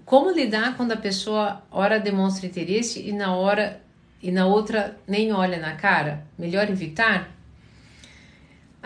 como 0.05 0.31
lidar 0.31 0.77
quando 0.77 0.93
a 0.93 0.97
pessoa 0.97 1.65
ora 1.71 1.99
demonstra 1.99 2.47
interesse 2.47 3.09
e 3.09 3.13
na 3.13 3.35
hora 3.35 3.83
e 4.23 4.31
na 4.31 4.47
outra 4.47 4.97
nem 5.09 5.33
olha 5.33 5.59
na 5.59 5.75
cara? 5.75 6.25
Melhor 6.39 6.71
evitar? 6.71 7.34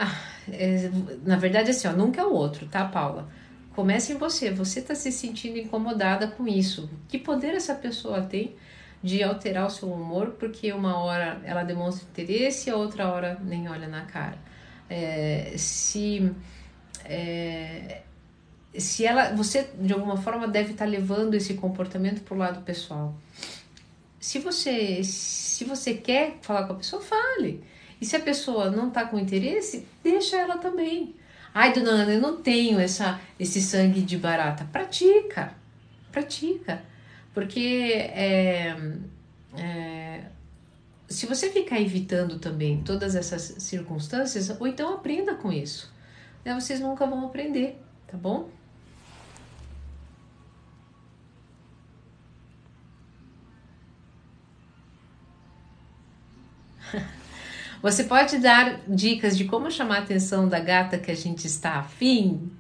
Ah, 0.01 0.16
é, 0.49 0.88
na 1.24 1.36
verdade, 1.36 1.70
assim, 1.72 1.88
ó, 1.88 1.92
nunca 1.92 2.20
é 2.20 2.24
o 2.24 2.32
outro, 2.32 2.68
tá, 2.68 2.84
Paula? 2.84 3.28
Comece 3.74 4.12
em 4.12 4.16
você. 4.16 4.53
Você 4.53 4.78
está 4.78 4.94
se 4.94 5.11
sentindo 5.11 5.59
incomodada 5.59 6.28
com 6.28 6.46
isso. 6.46 6.88
Que 7.09 7.18
poder 7.18 7.55
essa 7.55 7.74
pessoa 7.74 8.22
tem 8.22 8.55
de 9.03 9.22
alterar 9.24 9.66
o 9.66 9.70
seu 9.70 9.90
humor 9.90 10.36
porque 10.38 10.72
uma 10.72 10.99
hora 10.99 11.40
ela 11.44 11.64
demonstra 11.64 12.07
interesse 12.09 12.70
e 12.70 12.72
a 12.72 12.76
outra 12.76 13.09
hora 13.09 13.40
nem 13.42 13.68
olha 13.68 13.88
na 13.88 14.03
cara? 14.03 14.38
É, 14.88 15.55
se 15.57 16.32
é, 17.05 18.03
se 18.76 19.05
ela, 19.05 19.32
você 19.34 19.68
de 19.80 19.92
alguma 19.92 20.16
forma 20.16 20.46
deve 20.46 20.72
estar 20.72 20.84
tá 20.84 20.90
levando 20.90 21.34
esse 21.34 21.55
comportamento 21.55 22.22
para 22.22 22.34
o 22.34 22.38
lado 22.38 22.62
pessoal. 22.62 23.16
Se 24.20 24.38
você, 24.38 25.03
se 25.03 25.64
você 25.64 25.94
quer 25.94 26.38
falar 26.42 26.66
com 26.66 26.74
a 26.74 26.76
pessoa, 26.76 27.03
fale. 27.03 27.64
E 28.01 28.07
se 28.07 28.16
a 28.16 28.20
pessoa 28.20 28.70
não 28.70 28.88
está 28.88 29.05
com 29.05 29.18
interesse, 29.18 29.86
deixa 30.03 30.36
ela 30.36 30.59
também. 30.59 31.14
Ai, 31.53 31.72
dona 31.72 31.90
Ana, 31.90 32.12
eu 32.12 32.20
não 32.20 32.36
tenho 32.40 32.78
essa, 32.78 33.20
esse 33.38 33.61
sangue 33.61 34.01
de 34.01 34.16
barata. 34.16 34.64
Pratica, 34.70 35.53
pratica. 36.12 36.82
Porque 37.34 37.92
é, 37.94 38.76
é, 39.57 40.20
se 41.09 41.26
você 41.26 41.51
ficar 41.51 41.80
evitando 41.80 42.38
também 42.38 42.82
todas 42.82 43.14
essas 43.14 43.55
circunstâncias, 43.59 44.51
ou 44.61 44.66
então 44.66 44.94
aprenda 44.94 45.34
com 45.34 45.53
isso. 45.53 45.92
Né? 46.44 46.55
Vocês 46.55 46.80
nunca 46.80 47.07
vão 47.07 47.26
aprender, 47.26 47.80
tá 48.07 48.16
bom? 48.16 48.49
Você 57.81 58.05
pode 58.05 58.39
dar 58.39 58.81
dicas 58.89 59.37
de 59.37 59.45
como 59.45 59.70
chamar 59.70 59.97
a 59.97 60.01
atenção 60.01 60.49
da 60.49 60.59
gata 60.59 60.99
que 60.99 61.11
a 61.11 61.14
gente 61.14 61.47
está 61.47 61.74
afim? 61.74 62.51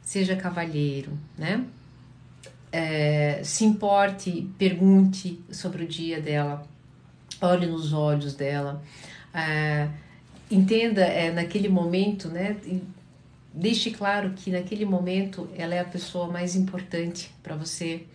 Seja 0.00 0.34
cavalheiro, 0.36 1.12
né? 1.36 1.64
É, 2.72 3.42
se 3.44 3.64
importe, 3.64 4.48
pergunte 4.58 5.40
sobre 5.50 5.84
o 5.84 5.86
dia 5.86 6.20
dela, 6.20 6.66
olhe 7.40 7.66
nos 7.66 7.92
olhos 7.92 8.34
dela, 8.34 8.82
é, 9.34 9.88
entenda 10.50 11.02
é, 11.02 11.30
naquele 11.30 11.68
momento, 11.68 12.28
né? 12.28 12.56
Deixe 13.52 13.90
claro 13.90 14.30
que 14.30 14.50
naquele 14.50 14.86
momento 14.86 15.48
ela 15.56 15.74
é 15.74 15.80
a 15.80 15.84
pessoa 15.84 16.28
mais 16.28 16.54
importante 16.54 17.30
para 17.42 17.54
você 17.54 18.06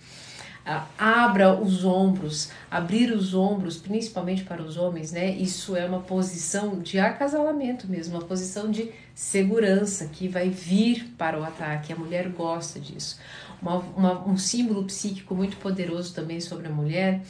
abra 0.66 1.54
os 1.54 1.84
ombros, 1.84 2.50
abrir 2.72 3.12
os 3.12 3.34
ombros, 3.34 3.78
principalmente 3.78 4.44
para 4.44 4.62
os 4.62 4.78
homens, 4.78 5.12
né? 5.12 5.30
Isso 5.32 5.76
é 5.76 5.86
uma 5.86 6.00
posição 6.00 6.80
de 6.80 7.00
acasalamento 7.00 7.88
mesmo, 7.88 8.16
uma 8.16 8.26
posição 8.26 8.72
de 8.72 8.92
segurança 9.14 10.08
que 10.08 10.28
vai 10.28 10.50
vir 10.50 11.14
para 11.18 11.40
o 11.40 11.44
ataque. 11.44 11.94
A 11.94 11.96
mulher 11.96 12.30
gosta 12.30 12.80
disso. 12.80 13.20
Uma, 13.62 13.78
uma, 13.78 14.28
um 14.28 14.38
símbolo 14.38 14.84
psíquico 14.84 15.34
muito 15.34 15.56
poderoso 15.58 16.14
também 16.14 16.42
sobre 16.42 16.68
a 16.68 16.70
mulher 16.70 17.22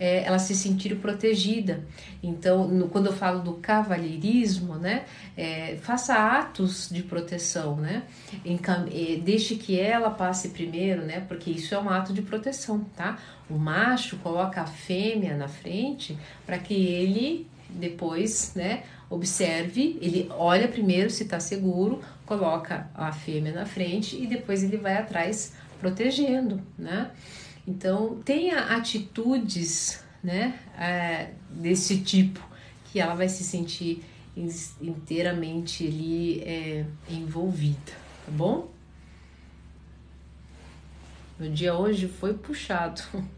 é 0.00 0.24
ela 0.24 0.38
se 0.38 0.54
sentir 0.54 0.96
protegida. 0.96 1.84
Então, 2.22 2.66
no, 2.66 2.88
quando 2.88 3.06
eu 3.06 3.12
falo 3.12 3.40
do 3.40 3.54
cavalheirismo, 3.54 4.74
né, 4.74 5.04
é, 5.36 5.76
faça 5.80 6.14
atos 6.14 6.88
de 6.90 7.02
proteção, 7.02 7.76
né, 7.76 8.02
é, 8.44 9.16
deixe 9.16 9.54
que 9.54 9.78
ela 9.78 10.10
passe 10.10 10.48
primeiro, 10.48 11.02
né, 11.02 11.20
porque 11.28 11.50
isso 11.50 11.74
é 11.74 11.78
um 11.78 11.88
ato 11.88 12.12
de 12.12 12.22
proteção, 12.22 12.80
tá? 12.96 13.18
O 13.48 13.56
macho 13.56 14.16
coloca 14.16 14.60
a 14.60 14.66
fêmea 14.66 15.36
na 15.36 15.46
frente 15.46 16.18
para 16.44 16.58
que 16.58 16.74
ele 16.74 17.46
depois, 17.70 18.52
né, 18.54 18.82
observe, 19.08 19.98
ele 20.00 20.28
olha 20.30 20.68
primeiro 20.68 21.10
se 21.10 21.22
está 21.22 21.38
seguro, 21.38 22.02
coloca 22.24 22.90
a 22.94 23.12
fêmea 23.12 23.52
na 23.52 23.66
frente 23.66 24.16
e 24.20 24.26
depois 24.26 24.62
ele 24.62 24.76
vai 24.76 24.96
atrás 24.96 25.54
protegendo, 25.80 26.60
né? 26.78 27.10
Então, 27.66 28.20
tenha 28.24 28.76
atitudes, 28.76 30.04
né, 30.22 30.58
é, 30.78 31.30
desse 31.50 31.98
tipo, 31.98 32.40
que 32.84 33.00
ela 33.00 33.14
vai 33.14 33.28
se 33.28 33.42
sentir 33.42 34.02
inteiramente 34.80 35.86
ali 35.86 36.40
é, 36.42 36.84
envolvida, 37.08 37.92
tá 38.24 38.30
bom? 38.30 38.70
Meu 41.38 41.50
dia 41.50 41.74
hoje 41.74 42.08
foi 42.08 42.34
puxado. 42.34 43.02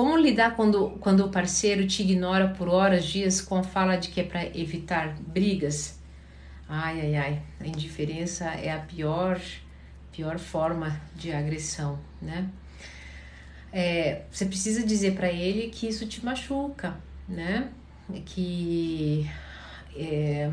Como 0.00 0.16
lidar 0.16 0.56
quando, 0.56 0.92
quando 0.92 1.26
o 1.26 1.28
parceiro 1.28 1.86
te 1.86 2.00
ignora 2.00 2.48
por 2.48 2.70
horas, 2.70 3.04
dias 3.04 3.42
com 3.42 3.56
a 3.56 3.62
fala 3.62 3.96
de 3.96 4.08
que 4.08 4.22
é 4.22 4.24
para 4.24 4.46
evitar 4.58 5.14
brigas? 5.20 5.98
Ai, 6.66 7.02
ai, 7.02 7.16
ai, 7.16 7.42
a 7.60 7.66
indiferença 7.66 8.46
é 8.46 8.72
a 8.72 8.78
pior, 8.78 9.38
pior 10.10 10.38
forma 10.38 10.98
de 11.14 11.30
agressão, 11.30 11.98
né? 12.22 12.48
É, 13.70 14.22
você 14.32 14.46
precisa 14.46 14.82
dizer 14.82 15.16
para 15.16 15.30
ele 15.30 15.68
que 15.68 15.86
isso 15.86 16.06
te 16.06 16.24
machuca, 16.24 16.96
né? 17.28 17.68
Que 18.24 19.30
é, 19.94 20.50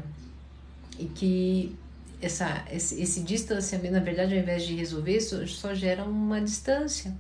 e 1.00 1.06
que 1.06 1.74
essa, 2.22 2.66
esse, 2.70 3.02
esse 3.02 3.24
distanciamento, 3.24 3.94
na 3.94 4.02
verdade, 4.02 4.34
ao 4.34 4.42
invés 4.42 4.66
de 4.66 4.76
resolver, 4.76 5.22
só, 5.22 5.46
só 5.48 5.74
gera 5.74 6.04
uma 6.04 6.42
distância. 6.42 7.16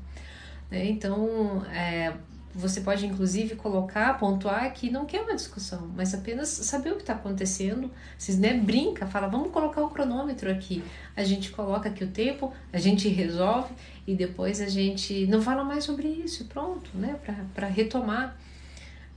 Né? 0.69 0.89
Então, 0.89 1.65
é, 1.71 2.13
você 2.57 2.81
pode 2.81 3.05
inclusive 3.05 3.55
colocar, 3.55 4.17
pontuar 4.17 4.73
que 4.73 4.89
não 4.89 5.05
quer 5.05 5.21
uma 5.21 5.35
discussão, 5.35 5.91
mas 5.95 6.13
apenas 6.13 6.49
saber 6.49 6.91
o 6.91 6.95
que 6.95 7.01
está 7.01 7.13
acontecendo. 7.13 7.91
Vocês 8.17 8.37
né, 8.39 8.53
brinca, 8.55 9.05
fala, 9.05 9.27
vamos 9.27 9.51
colocar 9.51 9.83
o 9.83 9.89
cronômetro 9.89 10.51
aqui. 10.51 10.83
A 11.15 11.23
gente 11.23 11.51
coloca 11.51 11.87
aqui 11.87 12.03
o 12.03 12.07
tempo, 12.07 12.51
a 12.73 12.79
gente 12.79 13.07
resolve 13.09 13.73
e 14.07 14.15
depois 14.15 14.59
a 14.59 14.67
gente 14.67 15.27
não 15.27 15.39
fala 15.41 15.63
mais 15.63 15.83
sobre 15.83 16.07
isso, 16.07 16.45
pronto, 16.45 16.89
né? 16.95 17.19
Para 17.53 17.67
retomar. 17.67 18.35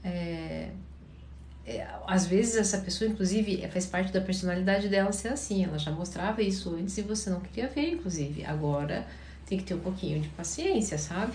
É, 0.03 0.69
é, 1.65 1.87
às 2.07 2.27
vezes 2.27 2.55
essa 2.57 2.77
pessoa, 2.79 3.09
inclusive, 3.09 3.67
faz 3.69 3.85
parte 3.85 4.11
da 4.11 4.21
personalidade 4.21 4.87
dela 4.87 5.11
ser 5.11 5.29
assim. 5.29 5.63
Ela 5.63 5.79
já 5.79 5.91
mostrava 5.91 6.43
isso 6.43 6.75
antes 6.75 6.95
e 6.97 7.01
você 7.01 7.29
não 7.29 7.39
queria 7.39 7.67
ver, 7.67 7.93
inclusive. 7.93 8.45
Agora 8.45 9.07
tem 9.51 9.57
que 9.57 9.65
ter 9.65 9.73
um 9.73 9.79
pouquinho 9.79 10.21
de 10.21 10.29
paciência, 10.29 10.97
sabe? 10.97 11.33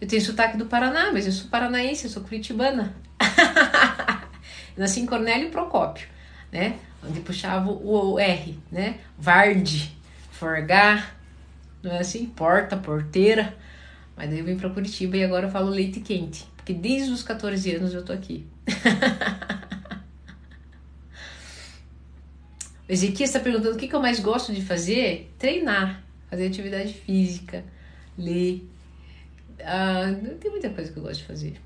Eu 0.00 0.06
tenho 0.06 0.22
sotaque 0.22 0.56
do 0.56 0.66
Paraná, 0.66 1.10
mas 1.12 1.26
eu 1.26 1.32
sou 1.32 1.50
paranaense, 1.50 2.04
eu 2.04 2.10
sou 2.10 2.22
curitibana. 2.22 2.94
Nasci 4.78 5.00
em 5.00 5.06
Cornélio 5.06 5.50
Procópio, 5.50 6.06
né? 6.52 6.78
Onde 7.02 7.18
puxava 7.22 7.72
o 7.72 8.20
R, 8.20 8.56
né? 8.70 9.00
Varde, 9.18 9.92
forgar, 10.30 11.18
não 11.82 11.90
é 11.90 11.98
assim? 11.98 12.26
Porta, 12.26 12.76
porteira. 12.76 13.52
Mas 14.16 14.30
daí 14.30 14.38
eu 14.38 14.44
vim 14.44 14.56
para 14.56 14.70
Curitiba 14.70 15.16
e 15.16 15.24
agora 15.24 15.48
eu 15.48 15.50
falo 15.50 15.70
leite 15.70 15.98
quente, 15.98 16.46
porque 16.54 16.72
desde 16.72 17.10
os 17.10 17.24
14 17.24 17.74
anos 17.74 17.92
eu 17.92 18.04
tô 18.04 18.12
aqui. 18.12 18.46
o 22.88 22.92
Ezequiel 22.92 23.24
está 23.24 23.40
perguntando 23.40 23.74
o 23.74 23.78
que, 23.78 23.88
que 23.88 23.94
eu 23.94 24.00
mais 24.00 24.20
gosto 24.20 24.52
de 24.52 24.62
fazer? 24.62 25.32
Treinar, 25.38 26.02
fazer 26.28 26.46
atividade 26.46 26.92
física, 26.92 27.64
ler, 28.18 28.68
ah, 29.62 30.06
não 30.22 30.36
tem 30.36 30.50
muita 30.50 30.70
coisa 30.70 30.92
que 30.92 30.98
eu 30.98 31.02
gosto 31.02 31.20
de 31.20 31.26
fazer. 31.26 31.60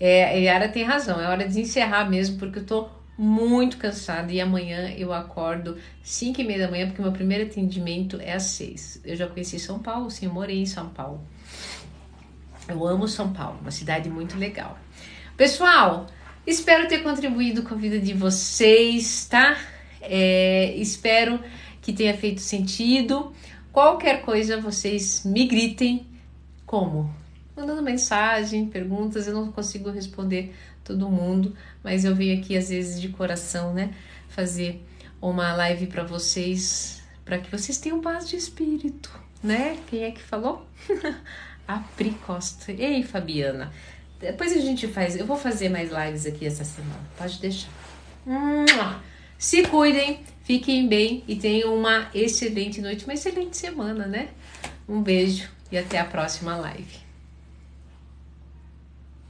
É, 0.00 0.24
a 0.24 0.32
Yara 0.32 0.68
tem 0.68 0.84
razão, 0.84 1.20
é 1.20 1.26
hora 1.26 1.48
de 1.48 1.60
encerrar 1.60 2.08
mesmo, 2.08 2.38
porque 2.38 2.60
eu 2.60 2.64
tô 2.64 2.88
muito 3.18 3.78
cansada 3.78 4.32
e 4.32 4.40
amanhã 4.40 4.90
eu 4.96 5.12
acordo 5.12 5.76
5 6.04 6.40
e 6.40 6.44
meia 6.44 6.60
da 6.60 6.70
manhã 6.70 6.86
porque 6.86 7.02
meu 7.02 7.10
primeiro 7.10 7.50
atendimento 7.50 8.20
é 8.20 8.32
às 8.32 8.44
6. 8.44 9.02
Eu 9.04 9.16
já 9.16 9.26
conheci 9.26 9.58
São 9.58 9.80
Paulo, 9.80 10.08
sim, 10.08 10.26
eu 10.26 10.32
morei 10.32 10.60
em 10.60 10.66
São 10.66 10.88
Paulo. 10.90 11.20
Eu 12.68 12.86
amo 12.86 13.08
São 13.08 13.32
Paulo, 13.32 13.58
uma 13.60 13.72
cidade 13.72 14.08
muito 14.08 14.38
legal. 14.38 14.78
Pessoal, 15.36 16.06
espero 16.48 16.88
ter 16.88 17.02
contribuído 17.02 17.62
com 17.62 17.74
a 17.74 17.76
vida 17.76 18.00
de 18.00 18.14
vocês, 18.14 19.26
tá? 19.26 19.58
É, 20.00 20.74
espero 20.76 21.38
que 21.82 21.92
tenha 21.92 22.16
feito 22.16 22.40
sentido. 22.40 23.32
Qualquer 23.70 24.22
coisa, 24.22 24.60
vocês 24.60 25.24
me 25.24 25.46
gritem. 25.46 26.06
Como? 26.64 27.14
Mandando 27.54 27.82
mensagem, 27.82 28.66
perguntas, 28.66 29.26
eu 29.26 29.34
não 29.34 29.52
consigo 29.52 29.90
responder 29.90 30.54
todo 30.84 31.10
mundo, 31.10 31.54
mas 31.82 32.04
eu 32.04 32.14
venho 32.14 32.40
aqui 32.40 32.56
às 32.56 32.70
vezes 32.70 33.00
de 33.00 33.08
coração, 33.08 33.74
né, 33.74 33.92
fazer 34.28 34.82
uma 35.20 35.52
live 35.54 35.86
para 35.86 36.04
vocês, 36.04 37.02
para 37.24 37.38
que 37.38 37.50
vocês 37.50 37.78
tenham 37.78 38.00
paz 38.00 38.28
de 38.28 38.36
espírito, 38.36 39.10
né? 39.42 39.76
Quem 39.88 40.04
é 40.04 40.10
que 40.12 40.22
falou? 40.22 40.66
a 41.66 41.80
Pri 41.96 42.12
Costa. 42.24 42.72
Ei, 42.72 43.02
Fabiana. 43.02 43.70
Depois 44.20 44.52
a 44.52 44.60
gente 44.60 44.88
faz, 44.88 45.16
eu 45.16 45.24
vou 45.24 45.36
fazer 45.36 45.68
mais 45.68 45.90
lives 45.90 46.26
aqui 46.26 46.46
essa 46.46 46.64
semana. 46.64 47.00
Pode 47.16 47.38
deixar. 47.38 47.70
Se 49.38 49.62
cuidem, 49.62 50.20
fiquem 50.42 50.88
bem 50.88 51.22
e 51.28 51.36
tenham 51.36 51.74
uma 51.74 52.10
excelente 52.12 52.80
noite, 52.80 53.04
uma 53.04 53.14
excelente 53.14 53.56
semana, 53.56 54.06
né? 54.06 54.28
Um 54.88 55.00
beijo 55.00 55.48
e 55.70 55.78
até 55.78 55.98
a 55.98 56.04
próxima 56.04 56.56
live. 56.56 57.07